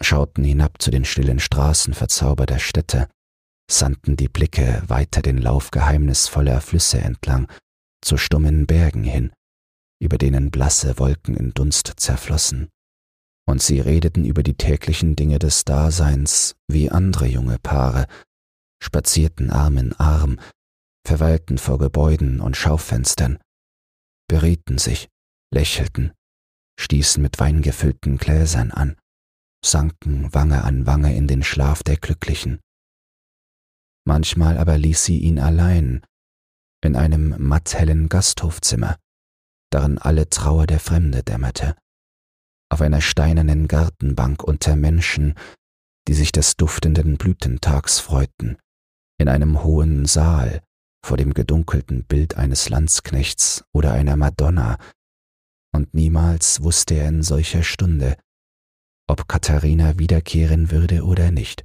schauten 0.00 0.44
hinab 0.44 0.80
zu 0.80 0.90
den 0.90 1.04
stillen 1.04 1.40
Straßen 1.40 1.94
verzauberter 1.94 2.58
Städte, 2.58 3.08
sandten 3.70 4.16
die 4.16 4.28
Blicke 4.28 4.82
weiter 4.86 5.22
den 5.22 5.38
Lauf 5.38 5.70
geheimnisvoller 5.70 6.60
Flüsse 6.60 7.00
entlang, 7.00 7.48
zu 8.00 8.16
stummen 8.16 8.66
Bergen 8.66 9.02
hin, 9.02 9.32
über 10.00 10.18
denen 10.18 10.50
blasse 10.50 10.98
Wolken 10.98 11.36
in 11.36 11.52
Dunst 11.52 11.94
zerflossen. 11.96 12.68
Und 13.46 13.62
sie 13.62 13.80
redeten 13.80 14.24
über 14.24 14.42
die 14.42 14.54
täglichen 14.54 15.16
Dinge 15.16 15.38
des 15.38 15.64
Daseins 15.64 16.54
wie 16.68 16.90
andere 16.90 17.26
junge 17.26 17.58
Paare, 17.58 18.06
spazierten 18.80 19.50
Arm 19.50 19.78
in 19.78 19.92
Arm, 19.94 20.38
verweilten 21.04 21.58
vor 21.58 21.78
Gebäuden 21.78 22.40
und 22.40 22.56
Schaufenstern, 22.56 23.38
berieten 24.28 24.78
sich, 24.78 25.08
lächelten, 25.52 26.12
stießen 26.78 27.22
mit 27.22 27.40
Wein 27.40 27.62
gefüllten 27.62 28.18
Gläsern 28.18 28.70
an, 28.70 28.96
sanken 29.64 30.32
Wange 30.32 30.62
an 30.64 30.86
Wange 30.86 31.16
in 31.16 31.26
den 31.26 31.42
Schlaf 31.42 31.82
der 31.82 31.96
Glücklichen. 31.96 32.60
Manchmal 34.06 34.58
aber 34.58 34.78
ließ 34.78 35.04
sie 35.04 35.18
ihn 35.18 35.38
allein, 35.38 36.02
in 36.82 36.96
einem 36.96 37.34
matthellen 37.38 38.08
Gasthofzimmer, 38.08 38.96
darin 39.70 39.98
alle 39.98 40.30
Trauer 40.30 40.66
der 40.66 40.80
Fremde 40.80 41.22
dämmerte, 41.22 41.76
auf 42.70 42.80
einer 42.80 43.00
steinernen 43.00 43.66
Gartenbank 43.66 44.42
unter 44.42 44.76
Menschen, 44.76 45.34
die 46.06 46.14
sich 46.14 46.32
des 46.32 46.56
duftenden 46.56 47.18
Blütentags 47.18 47.98
freuten, 47.98 48.56
in 49.18 49.28
einem 49.28 49.62
hohen 49.62 50.06
Saal, 50.06 50.62
vor 51.08 51.16
dem 51.16 51.32
gedunkelten 51.32 52.04
Bild 52.04 52.36
eines 52.36 52.68
Landsknechts 52.68 53.64
oder 53.72 53.94
einer 53.94 54.18
Madonna, 54.18 54.76
und 55.74 55.94
niemals 55.94 56.62
wusste 56.62 56.96
er 56.96 57.08
in 57.08 57.22
solcher 57.22 57.62
Stunde, 57.62 58.18
ob 59.08 59.26
Katharina 59.26 59.98
wiederkehren 59.98 60.70
würde 60.70 61.04
oder 61.04 61.30
nicht. 61.30 61.64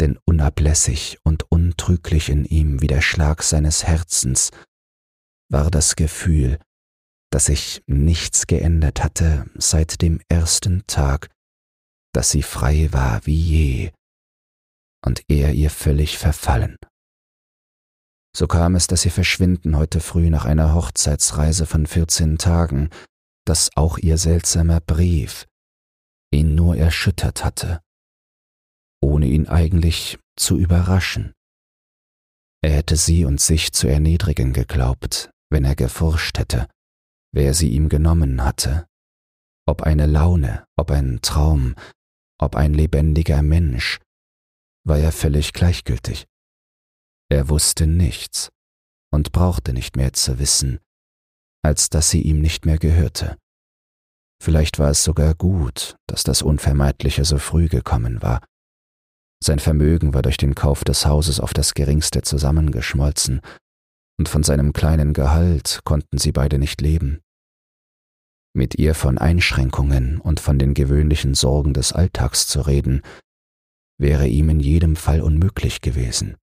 Denn 0.00 0.18
unablässig 0.24 1.18
und 1.24 1.44
untrüglich 1.52 2.30
in 2.30 2.46
ihm 2.46 2.80
wie 2.80 2.86
der 2.86 3.02
Schlag 3.02 3.42
seines 3.42 3.84
Herzens 3.84 4.50
war 5.50 5.70
das 5.70 5.94
Gefühl, 5.94 6.58
dass 7.30 7.46
sich 7.46 7.82
nichts 7.86 8.46
geändert 8.46 9.04
hatte 9.04 9.44
seit 9.56 10.00
dem 10.00 10.22
ersten 10.30 10.86
Tag, 10.86 11.28
dass 12.14 12.30
sie 12.30 12.42
frei 12.42 12.88
war 12.92 13.26
wie 13.26 13.38
je 13.38 13.92
und 15.04 15.22
er 15.28 15.52
ihr 15.52 15.68
völlig 15.68 16.16
verfallen. 16.16 16.78
So 18.36 18.46
kam 18.46 18.76
es, 18.76 18.86
dass 18.86 19.04
ihr 19.04 19.10
Verschwinden 19.10 19.76
heute 19.76 20.00
früh 20.00 20.30
nach 20.30 20.44
einer 20.44 20.74
Hochzeitsreise 20.74 21.66
von 21.66 21.86
vierzehn 21.86 22.38
Tagen, 22.38 22.90
dass 23.44 23.70
auch 23.76 23.98
ihr 23.98 24.18
seltsamer 24.18 24.80
Brief, 24.80 25.46
ihn 26.32 26.54
nur 26.54 26.76
erschüttert 26.76 27.44
hatte, 27.44 27.80
ohne 29.02 29.26
ihn 29.26 29.48
eigentlich 29.48 30.18
zu 30.36 30.56
überraschen. 30.56 31.32
Er 32.62 32.72
hätte 32.72 32.96
sie 32.96 33.24
und 33.24 33.40
sich 33.40 33.72
zu 33.72 33.88
erniedrigen 33.88 34.52
geglaubt, 34.52 35.30
wenn 35.50 35.64
er 35.64 35.74
geforscht 35.74 36.38
hätte, 36.38 36.68
wer 37.32 37.54
sie 37.54 37.70
ihm 37.70 37.88
genommen 37.88 38.44
hatte, 38.44 38.86
ob 39.66 39.82
eine 39.82 40.06
Laune, 40.06 40.64
ob 40.76 40.90
ein 40.90 41.20
Traum, 41.22 41.74
ob 42.38 42.54
ein 42.54 42.74
lebendiger 42.74 43.42
Mensch, 43.42 43.98
war 44.86 44.98
er 44.98 45.12
völlig 45.12 45.52
gleichgültig. 45.52 46.26
Er 47.30 47.48
wusste 47.48 47.86
nichts 47.86 48.50
und 49.12 49.30
brauchte 49.30 49.72
nicht 49.72 49.96
mehr 49.96 50.12
zu 50.12 50.40
wissen, 50.40 50.80
als 51.62 51.88
dass 51.88 52.10
sie 52.10 52.22
ihm 52.22 52.40
nicht 52.40 52.66
mehr 52.66 52.78
gehörte. 52.78 53.36
Vielleicht 54.42 54.78
war 54.78 54.90
es 54.90 55.04
sogar 55.04 55.34
gut, 55.34 55.96
dass 56.08 56.24
das 56.24 56.42
Unvermeidliche 56.42 57.24
so 57.24 57.38
früh 57.38 57.68
gekommen 57.68 58.20
war. 58.20 58.42
Sein 59.42 59.58
Vermögen 59.58 60.12
war 60.12 60.22
durch 60.22 60.38
den 60.38 60.54
Kauf 60.54 60.82
des 60.82 61.06
Hauses 61.06 61.40
auf 61.40 61.54
das 61.54 61.74
geringste 61.74 62.22
zusammengeschmolzen, 62.22 63.40
und 64.18 64.28
von 64.28 64.42
seinem 64.42 64.72
kleinen 64.72 65.12
Gehalt 65.12 65.80
konnten 65.84 66.18
sie 66.18 66.32
beide 66.32 66.58
nicht 66.58 66.80
leben. 66.80 67.20
Mit 68.54 68.74
ihr 68.74 68.94
von 68.94 69.18
Einschränkungen 69.18 70.20
und 70.20 70.40
von 70.40 70.58
den 70.58 70.74
gewöhnlichen 70.74 71.34
Sorgen 71.34 71.74
des 71.74 71.92
Alltags 71.92 72.48
zu 72.48 72.60
reden, 72.60 73.02
wäre 73.98 74.26
ihm 74.26 74.50
in 74.50 74.60
jedem 74.60 74.96
Fall 74.96 75.22
unmöglich 75.22 75.80
gewesen. 75.80 76.36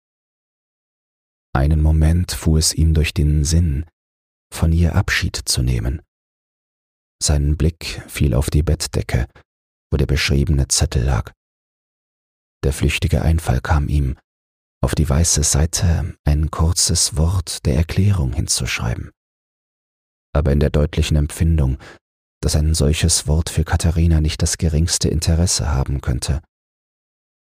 Einen 1.56 1.82
Moment 1.82 2.34
fuhr 2.34 2.60
es 2.60 2.74
ihm 2.74 2.94
durch 2.94 3.14
den 3.14 3.46
Sinn, 3.46 3.86
von 4.54 4.74
ihr 4.74 4.94
Abschied 4.94 5.38
zu 5.38 5.62
nehmen. 5.62 6.02
Sein 7.24 7.56
Blick 7.56 8.04
fiel 8.10 8.34
auf 8.34 8.50
die 8.50 8.62
Bettdecke, 8.62 9.30
wo 9.90 9.96
der 9.96 10.06
beschriebene 10.06 10.68
Zettel 10.68 11.06
lag. 11.06 11.32
Der 12.66 12.74
flüchtige 12.74 13.22
Einfall 13.22 13.62
kam 13.62 13.88
ihm, 13.88 14.18
auf 14.84 14.96
die 14.96 15.08
weiße 15.08 15.44
Seite 15.44 16.18
ein 16.26 16.52
kurzes 16.52 17.16
Wort 17.16 17.66
der 17.66 17.78
Erklärung 17.78 18.34
hinzuschreiben. 18.34 19.12
Aber 20.34 20.52
in 20.52 20.60
der 20.60 20.72
deutlichen 20.72 21.16
Empfindung, 21.16 21.78
dass 22.42 22.58
ein 22.58 22.74
solches 22.74 23.28
Wort 23.28 23.50
für 23.50 23.64
Katharina 23.64 24.20
nicht 24.20 24.42
das 24.42 24.58
geringste 24.58 25.08
Interesse 25.08 25.72
haben 25.72 26.02
könnte, 26.02 26.42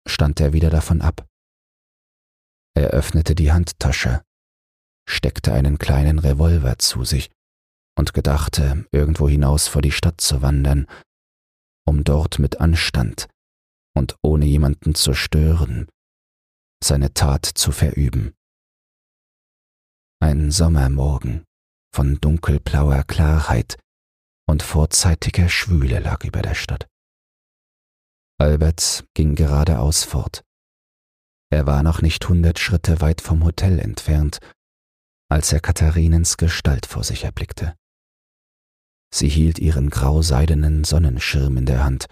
stand 0.07 0.39
er 0.39 0.53
wieder 0.53 0.69
davon 0.69 1.01
ab. 1.01 1.25
Er 2.75 2.89
öffnete 2.89 3.35
die 3.35 3.51
Handtasche, 3.51 4.23
steckte 5.07 5.53
einen 5.53 5.77
kleinen 5.77 6.19
Revolver 6.19 6.77
zu 6.79 7.03
sich 7.03 7.29
und 7.97 8.13
gedachte, 8.13 8.85
irgendwo 8.91 9.29
hinaus 9.29 9.67
vor 9.67 9.81
die 9.81 9.91
Stadt 9.91 10.19
zu 10.19 10.41
wandern, 10.41 10.87
um 11.85 12.03
dort 12.03 12.39
mit 12.39 12.59
Anstand 12.59 13.27
und 13.95 14.15
ohne 14.23 14.45
jemanden 14.45 14.95
zu 14.95 15.13
stören, 15.13 15.87
seine 16.83 17.13
Tat 17.13 17.45
zu 17.45 17.71
verüben. 17.71 18.33
Ein 20.19 20.51
Sommermorgen 20.51 21.43
von 21.93 22.19
dunkelblauer 22.19 23.03
Klarheit 23.03 23.77
und 24.47 24.63
vorzeitiger 24.63 25.49
Schwüle 25.49 25.99
lag 25.99 26.23
über 26.23 26.41
der 26.41 26.55
Stadt. 26.55 26.87
Albert 28.39 29.05
ging 29.13 29.35
geradeaus 29.35 30.03
fort. 30.03 30.42
Er 31.53 31.67
war 31.67 31.83
noch 31.83 32.01
nicht 32.01 32.27
hundert 32.27 32.57
Schritte 32.57 32.99
weit 32.99 33.21
vom 33.21 33.43
Hotel 33.43 33.77
entfernt, 33.77 34.39
als 35.29 35.53
er 35.53 35.59
Katharinens 35.59 36.37
Gestalt 36.37 36.87
vor 36.87 37.03
sich 37.03 37.25
erblickte. 37.25 37.75
Sie 39.13 39.29
hielt 39.29 39.59
ihren 39.59 39.91
grauseidenen 39.91 40.83
Sonnenschirm 40.83 41.57
in 41.57 41.67
der 41.67 41.83
Hand 41.83 42.07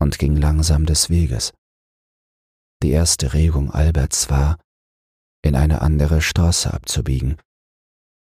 und 0.00 0.18
ging 0.18 0.34
langsam 0.34 0.84
des 0.84 1.10
Weges. 1.10 1.52
Die 2.82 2.90
erste 2.90 3.34
Regung 3.34 3.70
Alberts 3.70 4.30
war, 4.30 4.58
in 5.44 5.54
eine 5.54 5.80
andere 5.80 6.20
Straße 6.20 6.74
abzubiegen, 6.74 7.36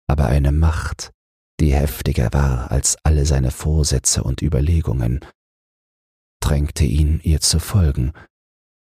aber 0.07 0.27
eine 0.27 0.53
Macht, 0.53 1.11
die 1.59 1.73
heftiger 1.73 2.35
war 2.35 2.71
als 2.71 2.99
alle 3.03 3.25
seine 3.25 3.51
Vorsätze 3.51 4.23
und 4.23 4.43
Überlegungen, 4.43 5.21
drängte 6.43 6.85
ihn, 6.85 7.21
ihr 7.23 7.41
zu 7.41 7.61
folgen, 7.61 8.13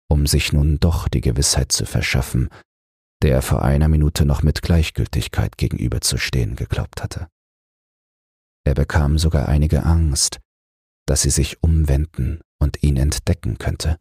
um 0.08 0.26
sich 0.26 0.52
nun 0.52 0.78
doch 0.80 1.08
die 1.08 1.20
Gewissheit 1.20 1.72
zu 1.72 1.86
verschaffen, 1.86 2.48
der 3.22 3.32
er 3.32 3.42
vor 3.42 3.62
einer 3.62 3.88
Minute 3.88 4.24
noch 4.24 4.42
mit 4.42 4.62
Gleichgültigkeit 4.62 5.56
gegenüberzustehen 5.56 6.56
geglaubt 6.56 7.02
hatte. 7.02 7.28
Er 8.66 8.74
bekam 8.74 9.18
sogar 9.18 9.48
einige 9.48 9.84
Angst, 9.84 10.40
dass 11.06 11.22
sie 11.22 11.30
sich 11.30 11.62
umwenden 11.62 12.40
und 12.60 12.82
ihn 12.82 12.96
entdecken 12.96 13.58
könnte. 13.58 13.98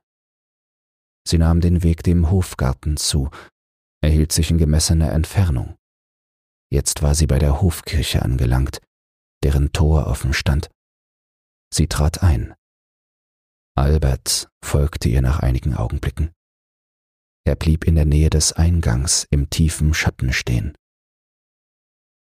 Sie 1.28 1.38
nahm 1.38 1.62
den 1.62 1.84
Weg 1.84 2.04
dem 2.04 2.30
Hofgarten 2.30 2.98
zu, 2.98 3.30
er 4.02 4.10
hielt 4.10 4.34
sich 4.34 4.52
in 4.52 4.58
gemessener 4.58 5.12
Entfernung. 5.14 5.78
Jetzt 6.70 7.02
war 7.02 7.16
sie 7.16 7.28
bei 7.28 7.40
der 7.40 7.62
Hofkirche 7.62 8.22
angelangt, 8.22 8.80
deren 9.44 9.72
Tor 9.72 10.08
offen 10.08 10.34
stand. 10.34 10.70
Sie 11.74 11.88
trat 11.88 12.24
ein. 12.24 12.54
Albert 13.76 14.50
folgte 14.64 15.10
ihr 15.10 15.22
nach 15.22 15.40
einigen 15.40 15.74
Augenblicken. 15.76 16.32
Er 17.46 17.56
blieb 17.56 17.86
in 17.86 17.96
der 17.96 18.06
Nähe 18.06 18.30
des 18.30 18.54
Eingangs 18.54 19.28
im 19.30 19.50
tiefen 19.50 19.94
Schatten 19.94 20.32
stehen. 20.32 20.78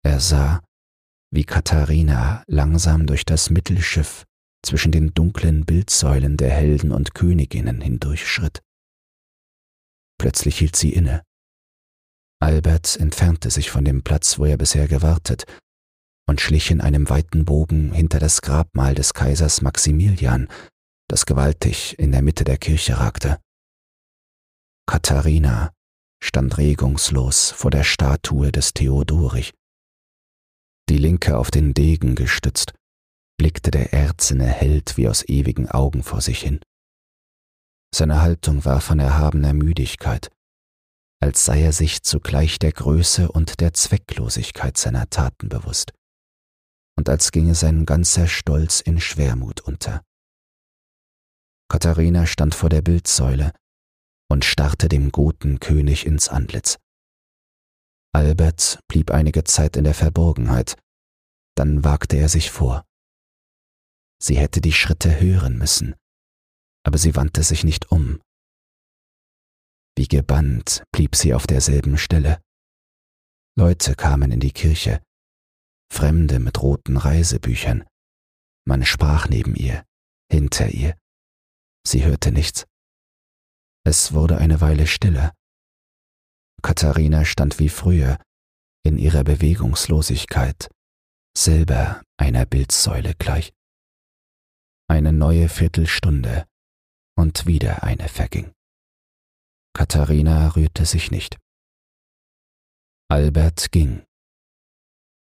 Er 0.05 0.21
sah, 0.21 0.63
wie 1.31 1.45
Katharina 1.45 2.45
langsam 2.47 3.07
durch 3.07 3.25
das 3.25 3.51
Mittelschiff 3.51 4.25
zwischen 4.65 4.93
den 4.93 5.15
dunklen 5.15 5.65
Bildsäulen 5.65 6.37
der 6.37 6.51
Helden 6.51 6.93
und 6.93 7.15
Königinnen 7.15 7.81
hindurchschritt. 7.81 8.63
Plötzlich 10.19 10.59
hielt 10.59 10.77
sie 10.77 10.93
inne. 10.93 11.23
Albert 12.41 12.97
entfernte 12.97 13.51
sich 13.51 13.71
von 13.71 13.85
dem 13.85 14.03
Platz, 14.03 14.39
wo 14.39 14.45
er 14.45 14.57
bisher 14.57 14.87
gewartet, 14.87 15.45
und 16.29 16.41
schlich 16.41 16.71
in 16.71 16.81
einem 16.81 17.09
weiten 17.09 17.45
Bogen 17.45 17.93
hinter 17.93 18.19
das 18.19 18.43
Grabmal 18.43 18.95
des 18.95 19.15
Kaisers 19.15 19.63
Maximilian, 19.63 20.49
das 21.09 21.27
gewaltig 21.27 21.99
in 21.99 22.13
der 22.13 22.23
Mitte 22.23 22.45
der 22.45 22.59
Kirche 22.59 22.99
ragte. 22.99 23.41
Katharina 24.87 25.73
stand 26.23 26.59
regungslos 26.59 27.51
vor 27.51 27.71
der 27.71 27.85
Statue 27.85 28.53
des 28.53 28.75
Theodorich. 28.75 29.55
Die 30.89 30.99
linke 30.99 31.37
auf 31.37 31.51
den 31.51 31.75
Degen 31.75 32.15
gestützt, 32.15 32.75
blickte 33.39 33.71
der 33.71 33.93
erzene 33.93 34.47
Held 34.47 34.97
wie 34.97 35.09
aus 35.09 35.27
ewigen 35.29 35.69
Augen 35.69 36.03
vor 36.03 36.21
sich 36.21 36.43
hin. 36.43 36.61
Seine 37.95 38.21
Haltung 38.21 38.65
war 38.65 38.81
von 38.81 38.99
erhabener 38.99 39.55
Müdigkeit, 39.55 40.31
als 41.21 41.45
sei 41.45 41.63
er 41.63 41.73
sich 41.73 42.03
zugleich 42.03 42.59
der 42.59 42.73
Größe 42.73 43.31
und 43.31 43.61
der 43.61 43.73
Zwecklosigkeit 43.73 44.77
seiner 44.77 45.09
Taten 45.09 45.49
bewusst, 45.49 45.93
und 46.97 47.09
als 47.09 47.33
ginge 47.33 47.55
sein 47.55 47.87
ganzer 47.87 48.27
Stolz 48.27 48.81
in 48.81 49.01
Schwermut 49.01 49.61
unter. 49.61 50.03
Katharina 51.71 52.27
stand 52.27 52.55
vor 52.55 52.71
der 52.71 52.83
Bildsäule 52.83 53.53
und 54.31 54.45
starrte 54.45 54.89
dem 54.89 55.13
Gotenkönig 55.13 56.07
ins 56.07 56.29
Antlitz. 56.29 56.79
Albert 58.15 58.81
blieb 58.89 59.11
einige 59.11 59.45
Zeit 59.45 59.77
in 59.77 59.85
der 59.85 59.95
Verborgenheit, 59.95 60.77
dann 61.57 61.85
wagte 61.85 62.17
er 62.17 62.29
sich 62.29 62.51
vor. 62.51 62.85
Sie 64.21 64.39
hätte 64.39 64.61
die 64.61 64.73
Schritte 64.73 65.21
hören 65.21 65.59
müssen, 65.59 65.95
aber 66.85 66.99
sie 66.99 67.15
wandte 67.17 67.43
sich 67.43 67.65
nicht 67.65 67.93
um. 67.93 68.21
Wie 69.97 70.09
gebannt 70.09 70.85
blieb 70.93 71.17
sie 71.17 71.35
auf 71.35 71.47
derselben 71.47 71.99
Stelle. 71.99 72.41
Leute 73.57 73.95
kamen 73.95 74.31
in 74.31 74.41
die 74.41 74.53
Kirche, 74.53 75.03
Fremde 75.93 76.39
mit 76.39 76.63
roten 76.63 76.97
Reisebüchern. 76.97 77.85
Man 78.67 78.85
sprach 78.85 79.29
neben 79.29 79.55
ihr, 79.55 79.85
hinter 80.31 80.69
ihr. 80.69 80.97
Sie 81.87 82.05
hörte 82.05 82.33
nichts. 82.33 82.67
Es 83.85 84.13
wurde 84.13 84.39
eine 84.39 84.61
Weile 84.61 84.87
stiller. 84.87 85.33
Katharina 86.63 87.25
stand 87.25 87.59
wie 87.59 87.69
früher, 87.69 88.19
in 88.85 88.99
ihrer 88.99 89.25
Bewegungslosigkeit, 89.25 90.71
selber 91.37 92.03
einer 92.17 92.47
Bildsäule 92.47 93.15
gleich. 93.15 93.53
Eine 94.89 95.13
neue 95.13 95.49
Viertelstunde 95.49 96.47
und 97.17 97.47
wieder 97.47 97.83
eine 97.83 98.09
verging. 98.09 98.53
Katharina 99.75 100.49
rührte 100.49 100.87
sich 100.87 101.11
nicht. 101.11 101.39
Albert 103.11 103.71
ging. 103.73 104.05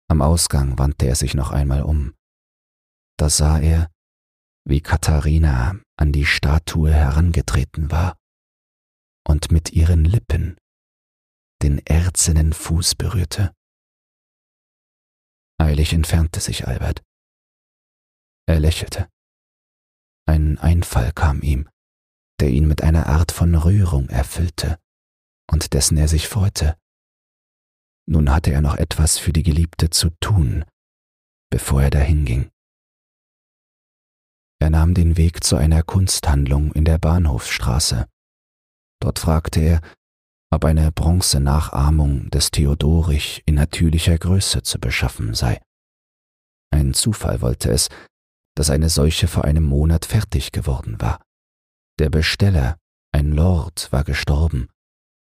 Am 0.09 0.21
Ausgang 0.21 0.79
wandte 0.79 1.07
er 1.07 1.17
sich 1.17 1.35
noch 1.35 1.53
einmal 1.53 1.83
um. 1.83 2.15
Da 3.19 3.31
sah 3.31 3.59
er, 3.61 3.91
wie 4.65 4.81
Katharina 4.81 5.81
an 5.97 6.13
die 6.13 6.27
Statue 6.27 6.93
herangetreten 6.93 7.91
war 7.91 8.17
und 9.27 9.51
mit 9.51 9.73
ihren 9.73 10.05
Lippen 10.05 10.57
den 11.63 11.79
erzenen 11.87 12.53
Fuß 12.53 12.95
berührte. 12.97 13.55
Eilig 15.59 15.93
entfernte 15.93 16.41
sich 16.41 16.67
Albert. 16.67 17.03
Er 18.47 18.59
lächelte. 18.59 19.09
Ein 20.27 20.59
Einfall 20.59 21.13
kam 21.13 21.43
ihm, 21.43 21.69
der 22.41 22.51
ihn 22.51 22.67
mit 22.67 22.83
einer 22.83 23.07
Art 23.07 23.33
von 23.33 23.55
Rührung 23.55 24.09
erfüllte 24.09 24.79
und 25.51 25.73
dessen 25.73 25.97
er 25.97 26.09
sich 26.09 26.29
freute. 26.29 26.77
Nun 28.07 28.31
hatte 28.31 28.53
er 28.53 28.61
noch 28.61 28.77
etwas 28.77 29.19
für 29.19 29.33
die 29.33 29.43
Geliebte 29.43 29.91
zu 29.91 30.11
tun, 30.21 30.65
bevor 31.51 31.83
er 31.83 31.91
dahinging. 31.91 32.52
Er 34.63 34.71
nahm 34.71 34.95
den 34.95 35.17
Weg 35.17 35.43
zu 35.43 35.57
einer 35.57 35.83
Kunsthandlung 35.83 36.71
in 36.71 36.85
der 36.85 36.97
Bahnhofsstraße. 36.97 38.07
Dort 39.01 39.19
fragte 39.19 39.59
er, 39.59 39.81
ob 40.53 40.65
eine 40.65 40.93
Bronzenachahmung 40.93 42.31
des 42.31 42.53
Theodorich 42.53 43.43
in 43.45 43.57
natürlicher 43.57 44.17
Größe 44.17 44.63
zu 44.63 44.79
beschaffen 44.79 45.35
sei. 45.35 45.61
Ein 46.71 46.95
Zufall 46.95 47.41
wollte 47.41 47.73
es, 47.73 47.89
dass 48.55 48.71
eine 48.71 48.89
solche 48.89 49.27
vor 49.27 49.45
einem 49.45 49.65
Monat 49.65 50.05
fertig 50.05 50.53
geworden 50.53 51.01
war. 51.01 51.21
Der 51.99 52.11
Besteller, 52.11 52.77
ein 53.11 53.33
Lord, 53.33 53.91
war 53.91 54.05
gestorben, 54.05 54.69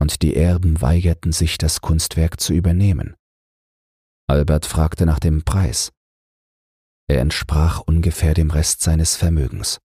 und 0.01 0.21
die 0.21 0.35
Erben 0.35 0.81
weigerten 0.81 1.31
sich, 1.31 1.57
das 1.57 1.79
Kunstwerk 1.79 2.41
zu 2.41 2.51
übernehmen. 2.51 3.15
Albert 4.27 4.65
fragte 4.65 5.05
nach 5.05 5.19
dem 5.19 5.45
Preis. 5.45 5.93
Er 7.07 7.19
entsprach 7.19 7.81
ungefähr 7.81 8.33
dem 8.33 8.49
Rest 8.49 8.81
seines 8.81 9.15
Vermögens. 9.15 9.79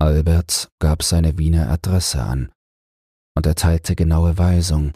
Albert 0.00 0.68
gab 0.80 1.02
seine 1.02 1.38
Wiener 1.38 1.70
Adresse 1.70 2.22
an 2.22 2.52
und 3.36 3.46
erteilte 3.46 3.96
genaue 3.96 4.38
Weisung, 4.38 4.92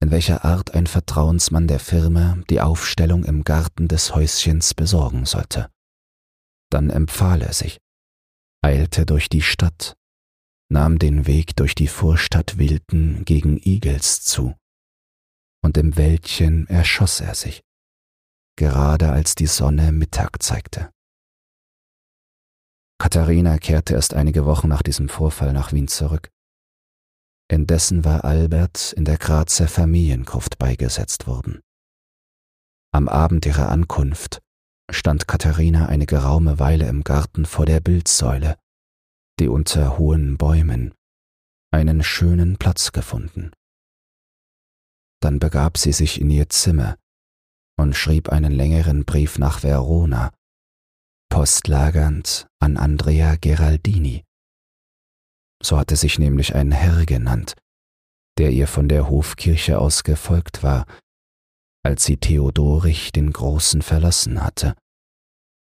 in 0.00 0.10
welcher 0.10 0.44
Art 0.44 0.74
ein 0.74 0.86
Vertrauensmann 0.86 1.66
der 1.68 1.80
Firma 1.80 2.38
die 2.50 2.60
Aufstellung 2.60 3.24
im 3.24 3.44
Garten 3.44 3.88
des 3.88 4.14
Häuschens 4.14 4.74
besorgen 4.74 5.24
sollte. 5.24 5.70
Dann 6.70 6.90
empfahl 6.90 7.42
er 7.42 7.52
sich, 7.52 7.78
eilte 8.62 9.06
durch 9.06 9.28
die 9.28 9.42
Stadt, 9.42 9.96
nahm 10.68 10.98
den 10.98 11.26
Weg 11.26 11.56
durch 11.56 11.74
die 11.74 11.88
Vorstadt 11.88 12.58
Wilden 12.58 13.24
gegen 13.24 13.58
Igels 13.58 14.22
zu, 14.22 14.54
und 15.62 15.76
im 15.78 15.96
Wäldchen 15.96 16.66
erschoss 16.68 17.20
er 17.20 17.34
sich, 17.34 17.62
gerade 18.56 19.12
als 19.12 19.34
die 19.34 19.46
Sonne 19.46 19.92
Mittag 19.92 20.42
zeigte. 20.42 20.90
Katharina 22.98 23.58
kehrte 23.58 23.94
erst 23.94 24.14
einige 24.14 24.46
Wochen 24.46 24.68
nach 24.68 24.82
diesem 24.82 25.08
Vorfall 25.08 25.52
nach 25.52 25.72
Wien 25.72 25.88
zurück. 25.88 26.30
Indessen 27.48 28.04
war 28.04 28.24
Albert 28.24 28.92
in 28.94 29.04
der 29.04 29.18
Grazer 29.18 29.68
Familiengruft 29.68 30.58
beigesetzt 30.58 31.26
worden. 31.26 31.60
Am 32.92 33.08
Abend 33.08 33.46
ihrer 33.46 33.68
Ankunft 33.68 34.40
stand 34.90 35.28
Katharina 35.28 35.86
eine 35.86 36.06
geraume 36.06 36.58
Weile 36.58 36.88
im 36.88 37.04
Garten 37.04 37.44
vor 37.44 37.66
der 37.66 37.80
Bildsäule, 37.80 38.56
die 39.38 39.48
unter 39.48 39.98
hohen 39.98 40.38
Bäumen 40.38 40.94
einen 41.70 42.02
schönen 42.02 42.56
Platz 42.56 42.92
gefunden. 42.92 43.52
Dann 45.20 45.38
begab 45.38 45.76
sie 45.76 45.92
sich 45.92 46.20
in 46.20 46.30
ihr 46.30 46.48
Zimmer 46.48 46.96
und 47.76 47.94
schrieb 47.94 48.30
einen 48.30 48.52
längeren 48.52 49.04
Brief 49.04 49.38
nach 49.38 49.62
Verona, 49.62 50.32
postlagernd 51.28 52.46
an 52.60 52.76
Andrea 52.76 53.36
Geraldini. 53.36 54.24
So 55.62 55.78
hatte 55.78 55.96
sich 55.96 56.18
nämlich 56.18 56.54
ein 56.54 56.72
Herr 56.72 57.06
genannt, 57.06 57.54
der 58.38 58.50
ihr 58.50 58.66
von 58.66 58.88
der 58.88 59.08
Hofkirche 59.08 59.78
aus 59.78 60.04
gefolgt 60.04 60.62
war, 60.62 60.86
als 61.82 62.04
sie 62.04 62.16
Theodorich 62.16 63.12
den 63.12 63.32
Großen 63.32 63.82
verlassen 63.82 64.42
hatte 64.42 64.74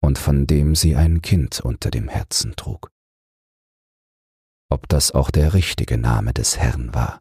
und 0.01 0.17
von 0.17 0.47
dem 0.47 0.75
sie 0.75 0.95
ein 0.95 1.21
Kind 1.21 1.59
unter 1.59 1.91
dem 1.91 2.09
Herzen 2.09 2.55
trug. 2.55 2.91
Ob 4.71 4.87
das 4.87 5.11
auch 5.11 5.31
der 5.31 5.53
richtige 5.53 5.97
Name 5.97 6.33
des 6.33 6.57
Herrn 6.57 6.93
war, 6.93 7.19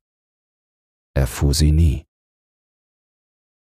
erfuhr 1.15 1.55
sie 1.55 1.73
nie, 1.73 2.08